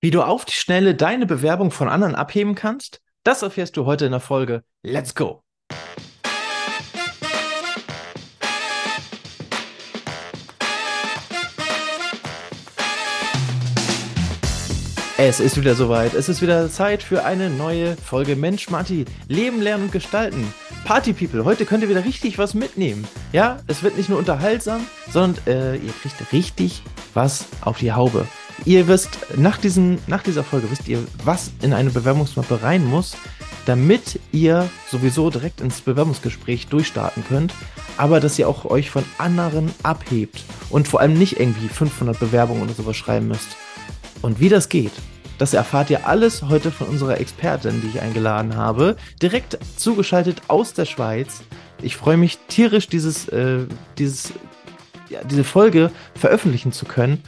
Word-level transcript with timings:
Wie 0.00 0.12
du 0.12 0.22
auf 0.22 0.44
die 0.44 0.52
Schnelle 0.52 0.94
deine 0.94 1.26
Bewerbung 1.26 1.72
von 1.72 1.88
anderen 1.88 2.14
abheben 2.14 2.54
kannst, 2.54 3.00
das 3.24 3.42
erfährst 3.42 3.76
du 3.76 3.84
heute 3.84 4.04
in 4.06 4.12
der 4.12 4.20
Folge. 4.20 4.62
Let's 4.84 5.12
go! 5.12 5.42
Es 15.20 15.40
ist 15.40 15.56
wieder 15.56 15.74
soweit. 15.74 16.14
Es 16.14 16.28
ist 16.28 16.42
wieder 16.42 16.70
Zeit 16.70 17.02
für 17.02 17.24
eine 17.24 17.50
neue 17.50 17.96
Folge 17.96 18.36
Mensch 18.36 18.70
Matti. 18.70 19.04
Leben, 19.26 19.60
lernen 19.60 19.86
und 19.86 19.92
gestalten. 19.92 20.54
Party 20.84 21.12
People, 21.12 21.44
heute 21.44 21.64
könnt 21.66 21.82
ihr 21.82 21.88
wieder 21.88 22.04
richtig 22.04 22.38
was 22.38 22.54
mitnehmen. 22.54 23.08
Ja, 23.32 23.58
es 23.66 23.82
wird 23.82 23.96
nicht 23.96 24.08
nur 24.08 24.20
unterhaltsam, 24.20 24.86
sondern 25.10 25.44
äh, 25.48 25.74
ihr 25.74 25.92
kriegt 25.92 26.32
richtig 26.32 26.84
was 27.14 27.48
auf 27.62 27.78
die 27.78 27.90
Haube. 27.90 28.28
Ihr 28.64 28.88
wisst, 28.88 29.18
nach, 29.36 29.58
diesen, 29.58 29.98
nach 30.06 30.22
dieser 30.22 30.44
Folge 30.44 30.70
wisst 30.70 30.88
ihr, 30.88 31.02
was 31.24 31.52
in 31.62 31.72
eine 31.72 31.90
Bewerbungsmappe 31.90 32.62
rein 32.62 32.84
muss, 32.84 33.16
damit 33.66 34.18
ihr 34.32 34.68
sowieso 34.90 35.30
direkt 35.30 35.60
ins 35.60 35.80
Bewerbungsgespräch 35.80 36.66
durchstarten 36.68 37.24
könnt, 37.28 37.54
aber 37.96 38.20
dass 38.20 38.38
ihr 38.38 38.48
auch 38.48 38.64
euch 38.64 38.90
von 38.90 39.04
anderen 39.18 39.70
abhebt 39.82 40.44
und 40.70 40.88
vor 40.88 41.00
allem 41.00 41.14
nicht 41.14 41.38
irgendwie 41.38 41.68
500 41.68 42.18
Bewerbungen 42.18 42.62
oder 42.62 42.72
sowas 42.72 42.96
schreiben 42.96 43.28
müsst. 43.28 43.48
Und 44.22 44.40
wie 44.40 44.48
das 44.48 44.68
geht, 44.68 44.92
das 45.38 45.54
erfahrt 45.54 45.88
ihr 45.90 46.06
alles 46.06 46.42
heute 46.42 46.70
von 46.70 46.88
unserer 46.88 47.20
Expertin, 47.20 47.80
die 47.80 47.88
ich 47.88 48.00
eingeladen 48.00 48.56
habe, 48.56 48.96
direkt 49.22 49.58
zugeschaltet 49.76 50.42
aus 50.48 50.74
der 50.74 50.84
Schweiz. 50.84 51.42
Ich 51.80 51.96
freue 51.96 52.16
mich 52.16 52.38
tierisch, 52.48 52.88
dieses, 52.88 53.28
äh, 53.28 53.66
dieses, 53.98 54.32
ja, 55.08 55.22
diese 55.22 55.44
Folge 55.44 55.92
veröffentlichen 56.14 56.72
zu 56.72 56.86
können, 56.86 57.22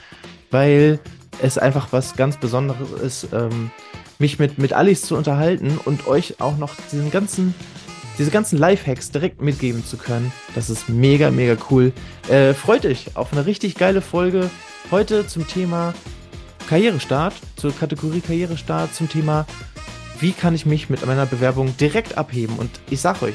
weil 0.51 0.99
es 1.43 1.59
einfach 1.59 1.89
was 1.91 2.17
ganz 2.17 2.37
Besonderes 2.37 2.91
ist, 3.01 3.29
ähm, 3.33 3.71
mich 4.19 4.39
mit, 4.39 4.59
mit 4.59 4.73
Alice 4.73 5.03
zu 5.03 5.17
unterhalten 5.17 5.79
und 5.85 6.07
euch 6.07 6.41
auch 6.41 6.57
noch 6.57 6.75
diesen 6.93 7.11
ganzen, 7.11 7.55
diese 8.19 8.31
ganzen 8.31 8.59
Lifehacks 8.59 9.11
direkt 9.11 9.41
mitgeben 9.41 9.85
zu 9.85 9.97
können. 9.97 10.33
Das 10.55 10.69
ist 10.71 10.89
mega, 10.89 11.31
mega 11.31 11.57
cool. 11.71 11.93
Äh, 12.29 12.55
freut 12.55 12.85
euch 12.85 13.17
auf 13.17 13.33
eine 13.33 13.47
richtig 13.47 13.77
geile 13.77 14.03
Folge 14.03 14.51
heute 14.91 15.27
zum 15.27 15.47
Thema 15.47 15.95
Karrierestart, 16.69 17.35
zur 17.57 17.75
Kategorie 17.75 18.21
Karrierestart, 18.21 18.95
zum 18.95 19.09
Thema, 19.09 19.47
wie 20.21 20.33
kann 20.33 20.55
ich 20.55 20.67
mich 20.67 20.91
mit 20.91 21.05
meiner 21.07 21.27
Bewerbung 21.27 21.77
direkt 21.79 22.19
abheben. 22.19 22.57
Und 22.57 22.71
ich 22.91 23.01
sag 23.01 23.23
euch, 23.23 23.35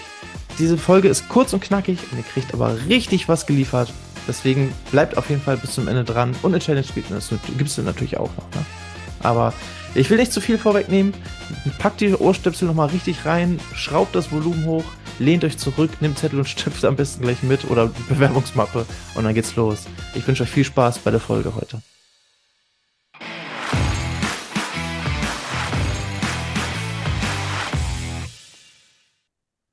diese 0.59 0.77
Folge 0.77 1.09
ist 1.09 1.27
kurz 1.27 1.51
und 1.51 1.61
knackig 1.61 1.99
und 2.11 2.17
ihr 2.17 2.23
kriegt 2.23 2.53
aber 2.53 2.77
richtig 2.87 3.27
was 3.27 3.45
geliefert. 3.45 3.91
Deswegen 4.27 4.73
bleibt 4.91 5.17
auf 5.17 5.29
jeden 5.29 5.41
Fall 5.41 5.57
bis 5.57 5.73
zum 5.73 5.87
Ende 5.87 6.03
dran. 6.03 6.35
Und 6.41 6.53
eine 6.53 6.59
Challenge 6.59 6.85
gibt 6.93 7.11
es 7.11 7.77
natürlich 7.77 8.17
auch 8.17 8.29
noch. 8.37 8.49
Ne? 8.55 8.65
Aber 9.21 9.53
ich 9.93 10.09
will 10.09 10.17
nicht 10.17 10.33
zu 10.33 10.41
viel 10.41 10.57
vorwegnehmen. 10.57 11.13
Packt 11.79 12.01
die 12.01 12.13
Ohrstöpsel 12.13 12.67
nochmal 12.67 12.89
richtig 12.89 13.25
rein, 13.25 13.59
schraubt 13.73 14.15
das 14.15 14.31
Volumen 14.31 14.65
hoch, 14.65 14.83
lehnt 15.19 15.43
euch 15.43 15.57
zurück, 15.57 15.91
nehmt 16.01 16.17
Zettel 16.17 16.39
und 16.39 16.49
Stift 16.49 16.83
am 16.83 16.95
besten 16.95 17.23
gleich 17.23 17.43
mit 17.43 17.69
oder 17.69 17.89
Bewerbungsmappe 18.09 18.85
und 19.15 19.23
dann 19.23 19.33
geht's 19.33 19.55
los. 19.55 19.85
Ich 20.13 20.27
wünsche 20.27 20.43
euch 20.43 20.49
viel 20.49 20.65
Spaß 20.65 20.99
bei 20.99 21.11
der 21.11 21.19
Folge 21.19 21.55
heute. 21.55 21.81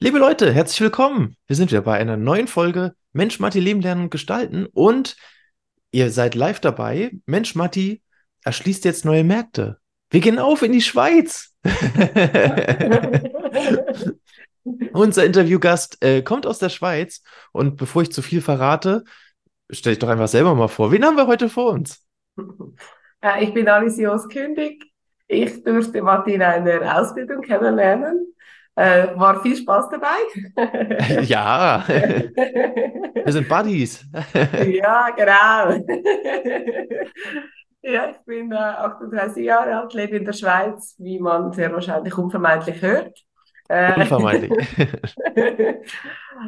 Liebe 0.02 0.18
Leute, 0.18 0.52
herzlich 0.52 0.80
willkommen. 0.80 1.36
Wir 1.46 1.54
sind 1.54 1.70
wieder 1.70 1.82
bei 1.82 1.96
einer 1.96 2.16
neuen 2.16 2.48
Folge 2.48 2.96
Mensch 3.12 3.38
Matti 3.38 3.60
Leben 3.60 3.80
lernen 3.80 4.02
und 4.02 4.10
gestalten 4.10 4.66
und 4.66 5.14
ihr 5.92 6.10
seid 6.10 6.34
live 6.34 6.58
dabei. 6.58 7.12
Mensch 7.24 7.54
Matti 7.54 8.02
erschließt 8.44 8.84
jetzt 8.84 9.04
neue 9.04 9.22
Märkte. 9.22 9.78
Wir 10.10 10.18
gehen 10.18 10.40
auf 10.40 10.62
in 10.62 10.72
die 10.72 10.80
Schweiz. 10.80 11.54
Unser 14.92 15.24
Interviewgast 15.24 16.04
äh, 16.04 16.22
kommt 16.22 16.46
aus 16.46 16.58
der 16.58 16.70
Schweiz 16.70 17.22
und 17.52 17.76
bevor 17.76 18.02
ich 18.02 18.10
zu 18.10 18.22
viel 18.22 18.40
verrate, 18.40 19.04
stelle 19.70 19.92
ich 19.92 20.00
doch 20.00 20.08
einfach 20.08 20.26
selber 20.26 20.56
mal 20.56 20.66
vor. 20.66 20.90
Wen 20.90 21.04
haben 21.04 21.16
wir 21.16 21.28
heute 21.28 21.48
vor 21.48 21.70
uns? 21.70 22.04
Ja, 23.22 23.40
ich 23.40 23.54
bin 23.54 23.68
Alice 23.68 24.02
Kündig. 24.28 24.82
Ich 25.28 25.62
durfte 25.62 26.02
Martina 26.02 26.56
in 26.56 26.64
der 26.64 27.00
Ausbildung 27.00 27.40
kennenlernen. 27.40 28.34
Äh, 28.74 29.08
war 29.16 29.42
viel 29.42 29.56
Spaß 29.56 29.90
dabei. 29.90 31.20
ja, 31.22 31.84
wir 31.88 33.32
sind 33.32 33.48
Buddies. 33.48 34.06
ja, 34.66 35.10
genau. 35.10 35.84
ja, 37.82 38.10
ich 38.10 38.18
bin 38.24 38.50
äh, 38.50 38.56
38 38.56 39.44
Jahre 39.44 39.76
alt, 39.78 39.92
lebe 39.92 40.16
in 40.16 40.24
der 40.24 40.32
Schweiz, 40.32 40.94
wie 40.98 41.18
man 41.18 41.52
sehr 41.52 41.70
wahrscheinlich 41.70 42.16
unvermeidlich 42.16 42.80
hört. 42.80 43.12
Äh, 43.68 44.00
unvermeidlich. 44.00 44.68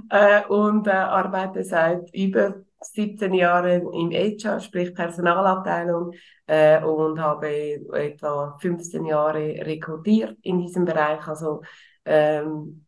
äh, 0.08 0.42
und 0.48 0.86
äh, 0.86 0.90
arbeite 0.90 1.62
seit 1.62 2.14
über 2.14 2.54
17 2.80 3.34
Jahren 3.34 3.82
im 3.92 4.10
HR, 4.12 4.60
sprich 4.60 4.94
Personalabteilung, 4.94 6.12
äh, 6.46 6.82
und 6.82 7.20
habe 7.20 7.48
etwa 7.92 8.56
15 8.60 9.04
Jahre 9.04 9.56
rekrutiert 9.66 10.38
in 10.42 10.60
diesem 10.60 10.84
Bereich. 10.84 11.26
Also 11.26 11.62
ähm, 12.04 12.86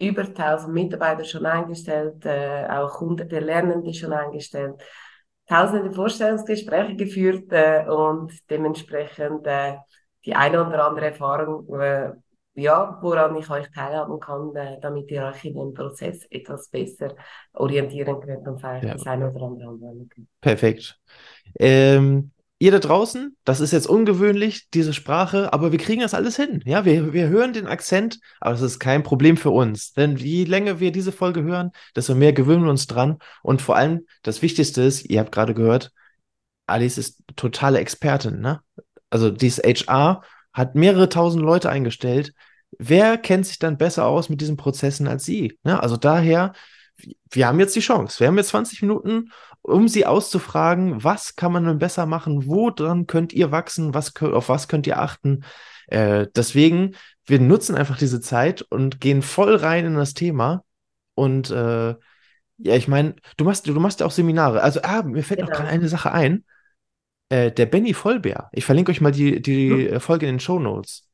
über 0.00 0.22
1000 0.22 0.72
Mitarbeiter 0.72 1.24
schon 1.24 1.46
eingestellt, 1.46 2.24
äh, 2.24 2.66
auch 2.68 3.00
hunderte 3.00 3.38
Lernende 3.38 3.92
schon 3.92 4.12
eingestellt, 4.12 4.82
tausende 5.46 5.92
Vorstellungsgespräche 5.92 6.96
geführt 6.96 7.52
äh, 7.52 7.84
und 7.88 8.32
dementsprechend 8.48 9.46
äh, 9.46 9.76
die 10.24 10.34
eine 10.34 10.66
oder 10.66 10.86
andere 10.86 11.06
Erfahrung, 11.06 11.80
äh, 11.80 12.12
ja, 12.54 12.98
woran 13.00 13.36
ich 13.36 13.48
euch 13.50 13.70
teilhaben 13.70 14.18
kann, 14.20 14.54
äh, 14.56 14.78
damit 14.80 15.10
ihr 15.10 15.24
euch 15.24 15.44
in 15.44 15.54
dem 15.54 15.74
Prozess 15.74 16.26
etwas 16.30 16.68
besser 16.68 17.14
orientieren 17.52 18.20
könnt 18.20 18.46
und 18.46 18.58
vielleicht 18.58 18.84
ja. 18.84 18.94
das 18.94 19.06
eine 19.06 19.30
oder 19.30 19.42
andere 19.44 19.68
anwenden 19.68 20.08
könnt. 20.08 20.28
Perfekt. 20.40 20.98
Ähm, 21.58 22.32
ihr 22.60 22.70
da 22.70 22.78
draußen, 22.78 23.36
das 23.44 23.60
ist 23.60 23.72
jetzt 23.72 23.88
ungewöhnlich, 23.88 24.68
diese 24.72 24.92
Sprache, 24.92 25.52
aber 25.52 25.72
wir 25.72 25.78
kriegen 25.78 26.02
das 26.02 26.14
alles 26.14 26.36
hin. 26.36 26.62
Ja, 26.66 26.84
wir, 26.84 27.14
wir 27.14 27.28
hören 27.28 27.54
den 27.54 27.66
Akzent, 27.66 28.20
aber 28.38 28.52
das 28.52 28.60
ist 28.60 28.78
kein 28.78 29.02
Problem 29.02 29.38
für 29.38 29.50
uns. 29.50 29.94
Denn 29.94 30.16
je 30.16 30.44
länger 30.44 30.78
wir 30.78 30.92
diese 30.92 31.10
Folge 31.10 31.42
hören, 31.42 31.70
desto 31.96 32.14
mehr 32.14 32.34
gewöhnen 32.34 32.64
wir 32.64 32.70
uns 32.70 32.86
dran. 32.86 33.18
Und 33.42 33.62
vor 33.62 33.76
allem, 33.76 34.06
das 34.22 34.42
Wichtigste 34.42 34.82
ist, 34.82 35.08
ihr 35.08 35.20
habt 35.20 35.32
gerade 35.32 35.54
gehört, 35.54 35.90
Alice 36.66 36.98
ist 36.98 37.22
totale 37.34 37.80
Expertin, 37.80 38.40
ne? 38.40 38.60
Also 39.08 39.30
dieses 39.30 39.64
HR 39.64 40.22
hat 40.52 40.74
mehrere 40.74 41.08
tausend 41.08 41.42
Leute 41.42 41.70
eingestellt. 41.70 42.34
Wer 42.78 43.16
kennt 43.16 43.46
sich 43.46 43.58
dann 43.58 43.78
besser 43.78 44.06
aus 44.06 44.28
mit 44.28 44.40
diesen 44.40 44.56
Prozessen 44.56 45.08
als 45.08 45.24
sie? 45.24 45.58
Ne? 45.64 45.82
Also 45.82 45.96
daher, 45.96 46.52
wir 47.30 47.46
haben 47.46 47.58
jetzt 47.58 47.74
die 47.74 47.80
Chance. 47.80 48.20
Wir 48.20 48.28
haben 48.28 48.36
jetzt 48.36 48.50
20 48.50 48.82
Minuten 48.82 49.32
um 49.62 49.88
sie 49.88 50.06
auszufragen, 50.06 51.04
was 51.04 51.36
kann 51.36 51.52
man 51.52 51.64
denn 51.64 51.78
besser 51.78 52.06
machen, 52.06 52.46
wo 52.46 52.70
dran 52.70 53.06
könnt 53.06 53.32
ihr 53.32 53.50
wachsen, 53.52 53.94
was, 53.94 54.14
auf 54.16 54.48
was 54.48 54.68
könnt 54.68 54.86
ihr 54.86 55.00
achten. 55.00 55.44
Äh, 55.86 56.26
deswegen, 56.34 56.96
wir 57.26 57.40
nutzen 57.40 57.76
einfach 57.76 57.98
diese 57.98 58.20
Zeit 58.20 58.62
und 58.62 59.00
gehen 59.00 59.22
voll 59.22 59.56
rein 59.56 59.86
in 59.86 59.94
das 59.94 60.14
Thema. 60.14 60.64
Und 61.14 61.50
äh, 61.50 61.94
ja, 62.58 62.76
ich 62.76 62.88
meine, 62.88 63.16
du 63.36 63.44
machst, 63.44 63.66
du 63.66 63.78
machst 63.78 64.00
ja 64.00 64.06
auch 64.06 64.10
Seminare. 64.10 64.62
Also, 64.62 64.80
ah, 64.82 65.02
mir 65.02 65.22
fällt 65.22 65.40
genau. 65.40 65.50
noch 65.50 65.58
gerade 65.58 65.70
eine 65.70 65.88
Sache 65.88 66.12
ein. 66.12 66.44
Äh, 67.28 67.52
der 67.52 67.66
Benny 67.66 67.94
Vollbär, 67.94 68.48
ich 68.52 68.64
verlinke 68.64 68.90
euch 68.90 69.00
mal 69.00 69.12
die, 69.12 69.40
die 69.40 69.88
hm. 69.90 70.00
Folge 70.00 70.26
in 70.26 70.34
den 70.34 70.40
Show 70.40 70.58
Notes. 70.58 71.06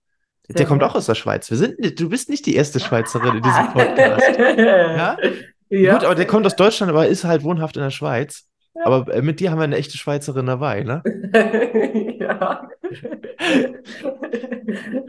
Der 0.49 0.67
kommt 0.67 0.85
auch 0.85 0.95
aus 0.95 1.07
der 1.07 1.17
Schweiz. 1.17 1.51
Wir 1.51 1.57
sind, 1.57 2.01
du 2.01 2.09
bist 2.09 2.29
nicht 2.29 2.47
die 2.47 2.55
erste 2.55 2.79
Schweizerin 2.79 3.37
in 3.37 3.43
diesem 3.43 3.67
Podcast. 3.73 4.39
ja? 4.39 5.17
Ja. 5.69 5.95
Gut, 5.95 6.05
aber 6.05 6.15
der 6.15 6.27
kommt 6.27 6.47
aus 6.47 6.57
Deutschland, 6.57 6.91
aber 6.91 7.09
ist 7.09 7.25
halt 7.25 7.43
wohnhaft 7.43 7.77
in 7.77 7.83
der 7.83 7.91
Schweiz. 7.91 8.45
Ja. 8.75 8.87
Aber 8.87 9.13
äh, 9.13 9.23
mit 9.23 9.41
dir 9.41 9.51
haben 9.51 9.59
wir 9.59 9.65
eine 9.65 9.77
echte 9.77 9.97
Schweizerin 9.97 10.47
dabei, 10.47 10.83
ne? 10.83 11.03
ja. 12.21 12.69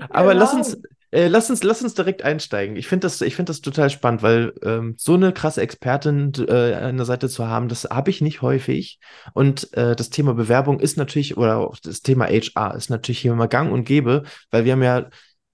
aber 0.10 0.34
genau. 0.34 0.40
lass 0.40 0.54
uns, 0.54 0.82
äh, 1.12 1.28
lass 1.28 1.50
uns, 1.50 1.64
lass 1.64 1.82
uns 1.82 1.94
direkt 1.94 2.24
einsteigen. 2.24 2.76
Ich 2.76 2.88
finde 2.88 3.06
das, 3.06 3.22
ich 3.22 3.36
finde 3.36 3.50
das 3.50 3.62
total 3.62 3.90
spannend, 3.90 4.24
weil 4.24 4.54
ähm, 4.64 4.96
so 4.98 5.14
eine 5.14 5.32
krasse 5.34 5.62
Expertin 5.62 6.34
äh, 6.48 6.74
an 6.74 6.98
der 6.98 7.06
Seite 7.06 7.30
zu 7.30 7.48
haben, 7.48 7.68
das 7.68 7.86
habe 7.86 8.10
ich 8.10 8.22
nicht 8.22 8.42
häufig. 8.42 9.00
Und 9.34 9.74
äh, 9.74 9.96
das 9.96 10.10
Thema 10.10 10.34
Bewerbung 10.34 10.80
ist 10.80 10.98
natürlich, 10.98 11.38
oder 11.38 11.58
auch 11.58 11.78
das 11.78 12.02
Thema 12.02 12.26
HR 12.28 12.76
ist 12.76 12.90
natürlich 12.90 13.20
hier 13.20 13.34
immer 13.34 13.48
gang 13.48 13.72
und 13.72 13.84
gäbe, 13.84 14.24
weil 14.50 14.66
wir 14.66 14.74
haben 14.74 14.84
ja 14.84 15.10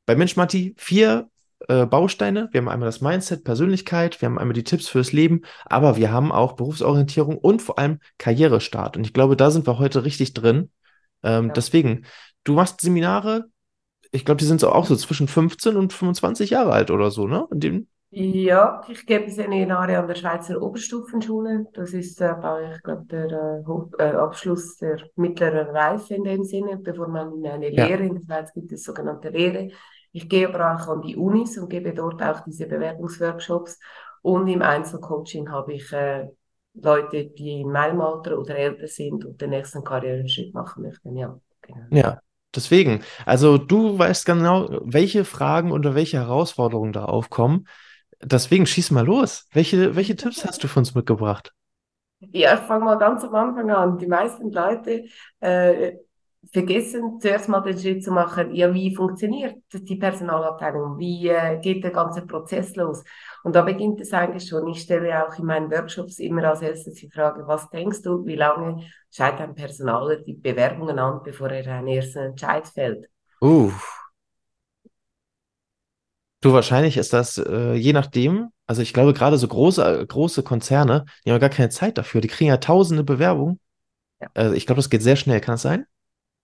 bei 0.06 0.16
Mensch 0.16 0.36
Matti 0.36 0.76
vier 0.78 1.30
äh, 1.68 1.86
Bausteine. 1.86 2.50
Wir 2.52 2.60
haben 2.62 2.70
einmal 2.70 2.88
das 2.88 3.02
Mindset, 3.02 3.44
Persönlichkeit, 3.44 4.22
wir 4.22 4.28
haben 4.28 4.40
einmal 4.40 4.54
die 4.54 4.64
Tipps 4.64 4.88
fürs 4.88 5.12
Leben, 5.12 5.42
aber 5.66 5.98
wir 5.98 6.12
haben 6.12 6.32
auch 6.32 6.54
Berufsorientierung 6.54 7.38
und 7.38 7.62
vor 7.62 7.80
allem 7.80 8.00
Karrierestart. 8.18 8.98
Und 8.98 9.06
ich 9.06 9.14
glaube, 9.14 9.36
da 9.36 9.52
sind 9.52 9.68
wir 9.68 9.80
heute 9.80 10.04
richtig 10.04 10.34
drin. 10.34 10.72
Ähm, 11.24 11.48
ja. 11.48 11.54
Deswegen, 11.54 12.06
du 12.44 12.54
machst 12.54 12.82
Seminare, 12.82 13.46
ich 14.12 14.26
glaube, 14.26 14.40
die 14.40 14.46
sind 14.46 14.60
so 14.60 14.72
auch 14.72 14.86
so 14.86 14.96
zwischen 14.96 15.28
15 15.28 15.76
und 15.76 15.94
25 15.94 16.52
Jahre 16.52 16.72
alt 16.74 16.92
oder 16.92 17.10
so, 17.12 17.28
ne? 17.28 17.48
Ja, 18.16 18.82
ich 18.88 19.08
gebe 19.08 19.32
Seminare 19.32 19.98
an 19.98 20.08
der 20.08 20.14
Schweizer 20.14 20.62
Oberstufenschule. 20.62 21.66
Das 21.74 21.94
ist, 21.94 22.22
äh, 22.22 22.36
ich 22.76 22.84
glaube, 22.84 23.06
der 23.10 23.64
äh, 23.98 24.04
Abschluss 24.16 24.78
der 24.78 25.00
mittleren 25.16 25.76
Reife 25.76 26.14
in 26.14 26.24
dem 26.24 26.44
Sinne, 26.44 26.78
bevor 26.78 27.08
man 27.08 27.34
in 27.34 27.48
eine 27.48 27.74
Ja. 27.74 27.88
Lehre, 27.88 28.04
in 28.04 28.14
der 28.14 28.22
Schweiz 28.22 28.54
gibt 28.54 28.72
es 28.72 28.84
sogenannte 28.84 29.30
Lehre. 29.30 29.72
Ich 30.14 30.30
gehe 30.30 30.48
aber 30.48 30.76
auch 30.76 30.88
an 30.88 31.02
die 31.02 31.18
Unis 31.18 31.58
und 31.58 31.70
gebe 31.70 31.94
dort 31.94 32.22
auch 32.24 32.42
diese 32.42 32.68
Bewerbungsworkshops. 32.68 33.80
Und 34.22 34.48
im 34.48 34.62
Einzelcoaching 34.62 35.52
habe 35.52 35.74
ich 35.74 35.92
äh, 35.92 36.30
Leute, 36.76 37.26
die 37.26 37.62
in 37.62 37.72
meinem 37.72 38.00
Alter 38.00 38.40
oder 38.40 38.56
älter 38.56 38.88
sind 38.88 39.26
und 39.26 39.42
den 39.42 39.50
nächsten 39.50 39.84
Karriereschritt 39.84 40.54
machen 40.54 40.84
möchten. 40.84 41.18
Ja, 41.18 41.38
genau. 41.62 41.86
Ja, 41.92 42.20
deswegen. 42.56 43.04
Also 43.26 43.58
du 43.58 43.98
weißt 43.98 44.26
genau, 44.26 44.70
welche 44.84 45.26
Fragen 45.26 45.72
oder 45.72 45.96
welche 45.96 46.18
Herausforderungen 46.18 46.94
da 46.94 47.06
aufkommen. 47.06 47.68
Deswegen 48.22 48.66
schieß 48.66 48.92
mal 48.92 49.06
los. 49.06 49.48
Welche, 49.52 49.96
welche 49.96 50.16
Tipps 50.16 50.46
hast 50.46 50.64
du 50.64 50.68
für 50.68 50.80
uns 50.80 50.96
mitgebracht? 50.96 51.54
Ja, 52.32 52.54
ich 52.54 52.62
fange 52.62 52.86
mal 52.86 52.98
ganz 52.98 53.24
am 53.24 53.36
Anfang 53.36 53.70
an. 53.70 53.98
Die 53.98 54.08
meisten 54.08 54.52
Leute 54.52 55.06
äh, 55.42 55.94
vergessen 56.52 57.20
zuerst 57.20 57.48
mal 57.48 57.62
den 57.62 57.78
Schritt 57.78 58.04
zu 58.04 58.12
machen, 58.12 58.54
ja, 58.54 58.74
wie 58.74 58.96
funktioniert 58.96 59.56
die 59.74 59.96
Personalabteilung? 59.96 60.98
Wie 60.98 61.28
äh, 61.28 61.60
geht 61.60 61.84
der 61.84 61.92
ganze 61.92 62.26
Prozess 62.26 62.76
los? 62.76 63.04
Und 63.44 63.56
da 63.56 63.62
beginnt 63.62 64.02
es 64.02 64.14
eigentlich 64.14 64.48
schon. 64.48 64.68
Ich 64.68 64.82
stelle 64.82 65.26
auch 65.26 65.38
in 65.38 65.46
meinen 65.46 65.72
Workshops 65.72 66.20
immer 66.20 66.44
als 66.44 66.62
erstes 66.62 66.96
die 66.96 67.10
Frage, 67.10 67.48
was 67.48 67.70
denkst 67.70 68.02
du, 68.02 68.26
wie 68.26 68.36
lange 68.36 68.84
schaut 69.12 69.40
ein 69.40 69.56
Personaler 69.56 70.18
die 70.18 70.34
Bewerbungen 70.34 71.00
an, 71.00 71.22
bevor 71.24 71.50
er 71.50 71.74
einen 71.74 71.88
ersten 71.88 72.20
Entscheid 72.20 72.68
fällt? 72.68 73.08
Uh, 73.42 73.72
du, 76.42 76.54
wahrscheinlich 76.54 76.98
ist 76.98 77.14
das 77.14 77.38
äh, 77.38 77.74
je 77.74 77.94
nachdem. 77.94 78.50
Also 78.66 78.82
ich 78.82 78.94
glaube, 78.94 79.14
gerade 79.14 79.38
so 79.38 79.48
große, 79.48 80.06
große 80.08 80.44
Konzerne, 80.44 81.06
die 81.26 81.32
haben 81.32 81.40
gar 81.40 81.50
keine 81.50 81.70
Zeit 81.70 81.98
dafür. 81.98 82.22
Die 82.22 82.30
kriegen 82.30 82.50
ja 82.50 82.58
tausende 82.58 83.04
Bewerbungen. 83.04 83.60
Ja. 84.22 84.30
Also 84.34 84.56
ich 84.56 84.66
glaube, 84.66 84.80
das 84.80 84.90
geht 84.90 85.02
sehr 85.02 85.18
schnell. 85.18 85.42
Kann 85.42 85.56
das 85.56 85.64
sein? 85.64 85.86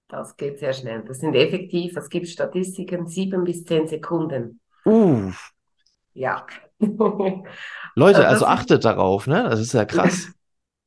Das 0.09 0.35
geht 0.37 0.57
sehr 0.57 0.73
schnell. 0.73 1.03
Das 1.07 1.19
sind 1.19 1.35
effektiv, 1.35 1.95
es 1.95 2.09
gibt 2.09 2.27
Statistiken, 2.27 3.05
sieben 3.07 3.43
bis 3.43 3.63
zehn 3.63 3.87
Sekunden. 3.87 4.59
Uh, 4.85 5.31
Ja. 6.13 6.45
Leute, 7.95 8.25
Also 8.25 8.45
also 8.45 8.45
achtet 8.47 8.85
darauf, 8.85 9.27
ne? 9.27 9.47
Das 9.49 9.59
ist 9.59 9.73
ja 9.73 9.85
krass. 9.85 10.31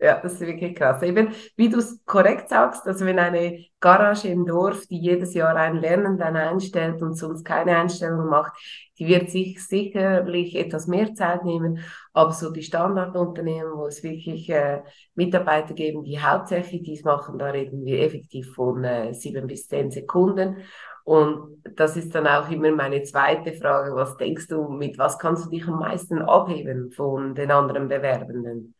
Ja, 0.02 0.18
das 0.20 0.32
ist 0.32 0.40
wirklich 0.40 0.74
krass. 0.74 1.00
Eben, 1.02 1.28
wie 1.54 1.68
du 1.68 1.78
es 1.78 2.04
korrekt 2.04 2.48
sagst, 2.48 2.84
also 2.88 3.06
wenn 3.06 3.20
eine 3.20 3.64
Garage 3.78 4.26
im 4.26 4.44
Dorf, 4.44 4.84
die 4.88 4.98
jedes 4.98 5.32
Jahr 5.32 5.54
einen 5.54 5.80
Lernenden 5.80 6.34
einstellt 6.36 7.00
und 7.02 7.14
sonst 7.14 7.44
keine 7.44 7.76
Einstellung 7.76 8.28
macht, 8.28 8.52
die 8.98 9.06
wird 9.06 9.30
sich 9.30 9.64
sicherlich 9.64 10.56
etwas 10.56 10.88
mehr 10.88 11.14
Zeit 11.14 11.44
nehmen. 11.44 11.78
Aber 12.12 12.32
so 12.32 12.50
die 12.50 12.64
Standardunternehmen, 12.64 13.74
wo 13.76 13.86
es 13.86 14.02
wirklich 14.02 14.50
äh, 14.50 14.82
Mitarbeiter 15.14 15.72
geben, 15.72 16.02
die 16.02 16.20
hauptsächlich 16.20 16.82
dies 16.82 17.04
machen, 17.04 17.38
da 17.38 17.50
reden 17.50 17.84
wir 17.84 18.02
effektiv 18.02 18.52
von 18.54 18.82
äh, 18.82 19.14
sieben 19.14 19.46
bis 19.46 19.68
zehn 19.68 19.92
Sekunden. 19.92 20.56
Und 21.04 21.62
das 21.76 21.96
ist 21.96 22.12
dann 22.12 22.26
auch 22.26 22.50
immer 22.50 22.72
meine 22.72 23.04
zweite 23.04 23.52
Frage. 23.52 23.94
Was 23.94 24.16
denkst 24.16 24.48
du, 24.48 24.68
mit 24.68 24.98
was 24.98 25.20
kannst 25.20 25.46
du 25.46 25.50
dich 25.50 25.68
am 25.68 25.78
meisten 25.78 26.18
abheben 26.22 26.90
von 26.90 27.36
den 27.36 27.52
anderen 27.52 27.86
Bewerbenden? 27.86 28.74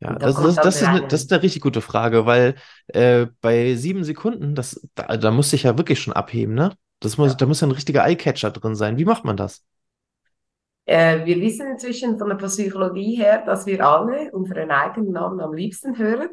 Ja, 0.00 0.14
da 0.14 0.26
das, 0.26 0.36
das, 0.36 0.54
das 0.56 0.76
ist 0.76 0.84
eine, 0.84 1.06
das 1.08 1.22
ist 1.22 1.32
eine 1.32 1.42
richtig 1.42 1.62
gute 1.62 1.80
Frage, 1.80 2.24
weil 2.24 2.54
äh, 2.88 3.26
bei 3.40 3.74
sieben 3.74 4.04
Sekunden, 4.04 4.54
das, 4.54 4.80
da, 4.94 5.16
da 5.16 5.30
musste 5.32 5.56
ich 5.56 5.64
ja 5.64 5.76
wirklich 5.76 6.00
schon 6.00 6.12
abheben, 6.12 6.54
ne? 6.54 6.76
Das 7.00 7.18
muss, 7.18 7.32
Ja. 7.32 7.36
da 7.36 7.46
muss 7.46 7.60
ja 7.60 7.66
ein 7.68 7.72
richtiger 7.72 8.04
Eyecatcher 8.04 8.50
drin 8.50 8.74
sein. 8.76 8.96
Wie 8.98 9.04
macht 9.04 9.24
man 9.24 9.36
das? 9.36 9.64
Äh, 10.86 11.24
wir 11.26 11.40
wissen 11.40 11.66
inzwischen 11.70 12.18
von 12.18 12.28
der 12.30 12.36
Psychologie 12.36 13.16
her, 13.16 13.42
dass 13.44 13.66
wir 13.66 13.84
alle 13.86 14.30
unseren 14.32 14.70
eigenen 14.70 15.12
Namen 15.12 15.40
am 15.40 15.52
liebsten 15.52 15.98
hören. 15.98 16.30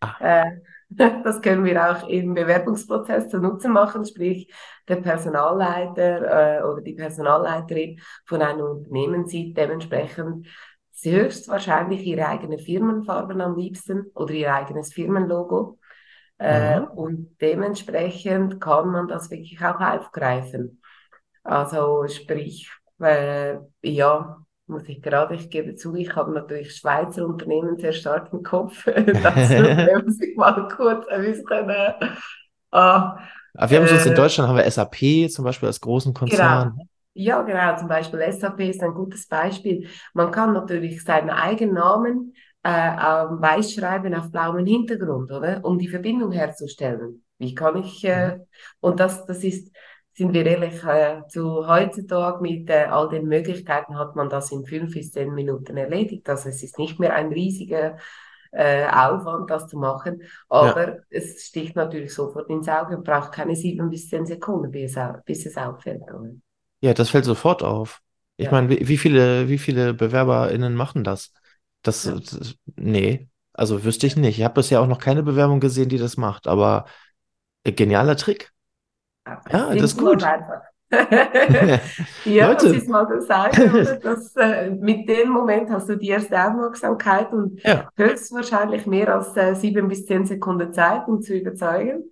Ah. 0.00 0.20
Äh, 0.20 0.44
das 1.24 1.42
können 1.42 1.64
wir 1.64 1.90
auch 1.90 2.08
im 2.08 2.34
Bewerbungsprozess 2.34 3.28
zu 3.28 3.38
Nutzen 3.38 3.72
machen, 3.72 4.04
sprich 4.06 4.52
der 4.88 4.96
Personalleiter 4.96 6.60
äh, 6.60 6.64
oder 6.64 6.82
die 6.82 6.94
Personalleiterin 6.94 8.00
von 8.26 8.42
einem 8.42 8.62
Unternehmen 8.66 9.26
sieht 9.26 9.56
dementsprechend 9.56 10.46
höchstwahrscheinlich 11.04 12.02
ihre 12.04 12.28
eigene 12.28 12.58
Firmenfarben 12.58 13.40
am 13.40 13.56
liebsten 13.56 14.06
oder 14.14 14.32
ihr 14.34 14.54
eigenes 14.54 14.92
Firmenlogo. 14.92 15.78
Äh, 16.38 16.80
Mhm. 16.80 16.88
und 16.94 17.36
dementsprechend 17.40 18.60
kann 18.60 18.88
man 18.90 19.08
das 19.08 19.30
wirklich 19.30 19.60
auch 19.64 19.80
aufgreifen. 19.80 20.80
Also 21.44 22.06
sprich, 22.08 22.70
äh, 23.00 23.58
ja, 23.82 24.38
muss 24.66 24.88
ich 24.88 25.02
gerade, 25.02 25.34
ich 25.34 25.50
gebe 25.50 25.74
zu, 25.74 25.94
ich 25.94 26.14
habe 26.16 26.32
natürlich 26.32 26.76
Schweizer 26.76 27.26
Unternehmen 27.26 27.78
sehr 27.78 27.92
stark 27.92 28.32
im 28.32 28.42
Kopf. 28.42 28.84
Dazu 29.22 29.62
muss 30.04 30.20
ich 30.20 30.36
mal 30.36 30.68
kurz 30.68 31.06
ein 31.08 31.22
bisschen. 31.22 31.68
Äh, 31.70 31.94
ah, 32.72 33.18
Aber 33.54 33.70
wir 33.70 33.78
haben 33.78 33.86
sonst 33.86 34.06
in 34.06 34.14
Äh, 34.14 34.14
Deutschland 34.14 34.48
haben 34.48 34.56
wir 34.56 34.64
SAP 34.70 35.28
zum 35.28 35.44
Beispiel 35.44 35.66
als 35.68 35.80
großen 35.80 36.14
Konzern. 36.14 36.88
Ja, 37.14 37.42
genau, 37.42 37.76
zum 37.76 37.88
Beispiel 37.88 38.32
SAP 38.32 38.60
ist 38.60 38.82
ein 38.82 38.94
gutes 38.94 39.26
Beispiel. 39.26 39.88
Man 40.14 40.30
kann 40.30 40.52
natürlich 40.52 41.04
seinen 41.04 41.30
eigenen 41.30 41.74
Namen 41.74 42.34
äh, 42.62 42.70
weiß 42.70 43.74
schreiben 43.74 44.14
auf 44.14 44.30
blauem 44.30 44.64
Hintergrund, 44.66 45.30
oder? 45.30 45.64
Um 45.64 45.78
die 45.78 45.88
Verbindung 45.88 46.32
herzustellen. 46.32 47.24
Wie 47.38 47.54
kann 47.54 47.76
ich, 47.76 48.04
äh, 48.04 48.38
und 48.80 49.00
das, 49.00 49.26
das 49.26 49.42
ist, 49.42 49.74
sind 50.14 50.32
wir 50.32 50.46
ehrlich, 50.46 50.82
äh, 50.84 51.22
zu 51.28 51.66
heutzutage 51.66 52.40
mit 52.40 52.70
äh, 52.70 52.84
all 52.84 53.08
den 53.08 53.26
Möglichkeiten 53.26 53.98
hat 53.98 54.14
man 54.14 54.28
das 54.28 54.52
in 54.52 54.64
fünf 54.64 54.94
bis 54.94 55.10
zehn 55.10 55.34
Minuten 55.34 55.76
erledigt. 55.76 56.28
Also 56.28 56.50
es 56.50 56.62
ist 56.62 56.78
nicht 56.78 57.00
mehr 57.00 57.14
ein 57.14 57.32
riesiger 57.32 57.98
äh, 58.52 58.86
Aufwand, 58.86 59.50
das 59.50 59.66
zu 59.66 59.78
machen, 59.78 60.22
aber 60.48 60.98
es 61.10 61.46
sticht 61.46 61.74
natürlich 61.74 62.14
sofort 62.14 62.48
ins 62.50 62.68
Auge 62.68 62.96
und 62.98 63.04
braucht 63.04 63.32
keine 63.32 63.56
sieben 63.56 63.88
bis 63.90 64.08
zehn 64.08 64.26
Sekunden, 64.26 64.70
bis 64.70 64.94
bis 65.24 65.46
es 65.46 65.56
auffällt. 65.56 66.02
Oder? 66.02 66.32
Ja, 66.82 66.94
das 66.94 67.10
fällt 67.10 67.24
sofort 67.26 67.62
auf. 67.62 68.02
Ich 68.38 68.46
Ja. 68.46 68.52
meine, 68.52 68.68
wie, 68.70 68.88
wie 68.88 68.98
viele, 68.98 69.48
wie 69.48 69.58
viele 69.58 69.94
BewerberInnen 69.94 70.74
machen 70.74 71.04
das? 71.04 71.32
Das, 71.82 72.04
Ja. 72.04 72.14
das, 72.14 72.56
nee, 72.76 73.28
also 73.54 73.84
wüsste 73.84 74.06
ich 74.06 74.16
nicht. 74.16 74.38
Ich 74.38 74.44
habe 74.44 74.54
bisher 74.54 74.80
auch 74.82 74.88
noch 74.88 74.98
keine 75.00 75.22
Bewerbung 75.22 75.60
gesehen, 75.60 75.88
die 75.88 75.98
das 75.98 76.16
macht, 76.16 76.46
aber 76.48 76.86
äh, 77.64 77.72
genialer 77.72 78.16
Trick. 78.16 78.52
Ja, 79.50 79.74
das 79.76 79.92
ist 79.92 79.98
gut. 79.98 80.22
Ja, 82.24 82.52
das 82.54 82.72
Leute. 82.72 82.72
ist 82.72 82.88
mal 82.88 83.06
das 83.06 83.28
eine, 83.30 83.74
oder? 83.74 83.96
Das, 84.00 84.36
äh, 84.36 84.70
mit 84.70 85.08
dem 85.08 85.30
Moment 85.30 85.70
hast 85.70 85.88
du 85.88 85.96
die 85.96 86.08
erste 86.08 86.40
Aufmerksamkeit 86.40 87.32
und 87.32 87.60
Ja. 87.64 87.90
höchstwahrscheinlich 87.96 88.86
mehr 88.86 89.14
als 89.14 89.36
äh, 89.36 89.54
sieben 89.54 89.88
bis 89.88 90.06
zehn 90.06 90.24
Sekunden 90.26 90.72
Zeit, 90.72 91.08
um 91.08 91.20
zu 91.22 91.34
überzeugen. 91.34 92.11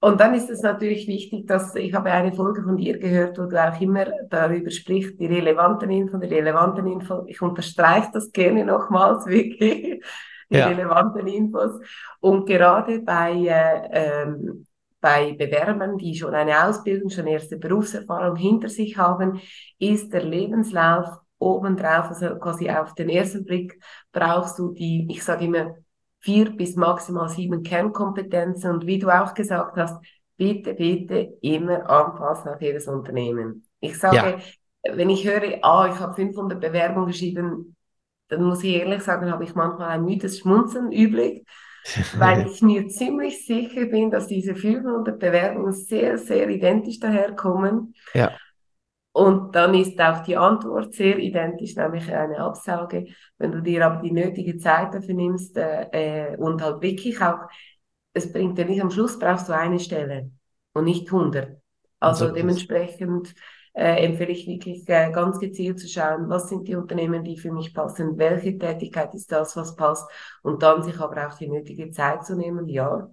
Und 0.00 0.20
dann 0.20 0.34
ist 0.34 0.50
es 0.50 0.62
natürlich 0.62 1.08
wichtig, 1.08 1.46
dass 1.46 1.74
ich 1.74 1.94
habe 1.94 2.10
eine 2.12 2.32
Folge 2.32 2.62
von 2.62 2.76
dir 2.76 2.98
gehört, 2.98 3.38
wo 3.38 3.46
du 3.46 3.56
auch 3.62 3.80
immer 3.80 4.04
darüber 4.28 4.70
sprichst, 4.70 5.18
die 5.18 5.26
relevanten 5.26 5.90
Info, 5.90 6.18
die 6.18 6.28
relevanten 6.28 6.86
Info. 6.86 7.24
Ich 7.26 7.40
unterstreiche 7.42 8.10
das 8.12 8.30
gerne 8.30 8.64
nochmals, 8.64 9.26
wirklich, 9.26 10.04
die 10.52 10.58
Ja. 10.58 10.68
relevanten 10.68 11.26
Infos. 11.26 11.80
Und 12.20 12.46
gerade 12.46 13.00
bei, 13.00 13.32
äh, 13.32 13.88
ähm, 14.22 14.66
bei 15.00 15.32
Bewerbern, 15.32 15.98
die 15.98 16.14
schon 16.14 16.34
eine 16.34 16.66
Ausbildung, 16.68 17.10
schon 17.10 17.26
erste 17.26 17.56
Berufserfahrung 17.56 18.36
hinter 18.36 18.68
sich 18.68 18.96
haben, 18.98 19.40
ist 19.78 20.12
der 20.12 20.22
Lebenslauf 20.24 21.06
obendrauf, 21.38 22.08
also 22.08 22.36
quasi 22.38 22.70
auf 22.70 22.94
den 22.94 23.08
ersten 23.08 23.44
Blick 23.44 23.78
brauchst 24.12 24.58
du 24.58 24.72
die, 24.72 25.06
ich 25.10 25.22
sage 25.24 25.44
immer, 25.46 25.74
vier 26.20 26.50
bis 26.50 26.76
maximal 26.76 27.28
sieben 27.28 27.62
Kernkompetenzen. 27.62 28.70
Und 28.70 28.86
wie 28.86 28.98
du 28.98 29.08
auch 29.10 29.34
gesagt 29.34 29.76
hast, 29.76 30.02
bitte, 30.36 30.74
bitte 30.74 31.36
immer 31.40 31.88
anpassen 31.88 32.50
auf 32.50 32.60
jedes 32.60 32.88
Unternehmen. 32.88 33.66
Ich 33.80 33.98
sage, 33.98 34.38
wenn 34.82 35.10
ich 35.10 35.26
höre, 35.26 35.58
ah, 35.62 35.88
ich 35.92 35.98
habe 35.98 36.14
500 36.14 36.60
Bewerbungen 36.60 37.08
geschrieben, 37.08 37.76
dann 38.28 38.42
muss 38.42 38.64
ich 38.64 38.74
ehrlich 38.74 39.02
sagen, 39.02 39.30
habe 39.30 39.44
ich 39.44 39.54
manchmal 39.54 39.90
ein 39.90 40.04
müdes 40.04 40.40
Schmunzeln 40.40 40.90
übrig, 40.90 41.46
weil 42.18 42.46
ich 42.46 42.62
mir 42.62 42.88
ziemlich 42.88 43.46
sicher 43.46 43.86
bin, 43.86 44.10
dass 44.10 44.26
diese 44.26 44.54
500 44.54 45.18
Bewerbungen 45.18 45.72
sehr, 45.72 46.18
sehr 46.18 46.48
identisch 46.48 46.98
daherkommen. 46.98 47.94
Ja. 48.14 48.32
Und 49.16 49.54
dann 49.56 49.72
ist 49.72 49.98
auch 49.98 50.22
die 50.24 50.36
Antwort 50.36 50.92
sehr 50.92 51.16
identisch, 51.16 51.74
nämlich 51.74 52.12
eine 52.12 52.38
Absage. 52.38 53.06
Wenn 53.38 53.50
du 53.50 53.62
dir 53.62 53.86
aber 53.86 54.02
die 54.02 54.12
nötige 54.12 54.58
Zeit 54.58 54.92
dafür 54.92 55.14
nimmst 55.14 55.56
äh, 55.56 56.32
äh, 56.32 56.36
und 56.36 56.60
halt 56.60 56.82
wirklich 56.82 57.18
auch, 57.22 57.38
es 58.12 58.30
bringt 58.30 58.58
dir 58.58 58.66
nicht 58.66 58.82
am 58.82 58.90
Schluss, 58.90 59.18
brauchst 59.18 59.48
du 59.48 59.54
eine 59.54 59.80
Stelle 59.80 60.30
und 60.74 60.84
nicht 60.84 61.10
100. 61.10 61.56
Also 61.98 62.30
dementsprechend 62.30 63.34
äh, 63.72 64.04
empfehle 64.04 64.32
ich 64.32 64.46
wirklich 64.46 64.86
äh, 64.90 65.10
ganz 65.12 65.38
gezielt 65.38 65.80
zu 65.80 65.88
schauen, 65.88 66.28
was 66.28 66.50
sind 66.50 66.68
die 66.68 66.74
Unternehmen, 66.76 67.24
die 67.24 67.38
für 67.38 67.52
mich 67.52 67.72
passen, 67.72 68.18
welche 68.18 68.58
Tätigkeit 68.58 69.14
ist 69.14 69.32
das, 69.32 69.56
was 69.56 69.76
passt 69.76 70.06
und 70.42 70.62
dann 70.62 70.82
sich 70.82 71.00
aber 71.00 71.26
auch 71.26 71.38
die 71.38 71.48
nötige 71.48 71.88
Zeit 71.88 72.26
zu 72.26 72.36
nehmen. 72.36 72.68
Ja, 72.68 73.08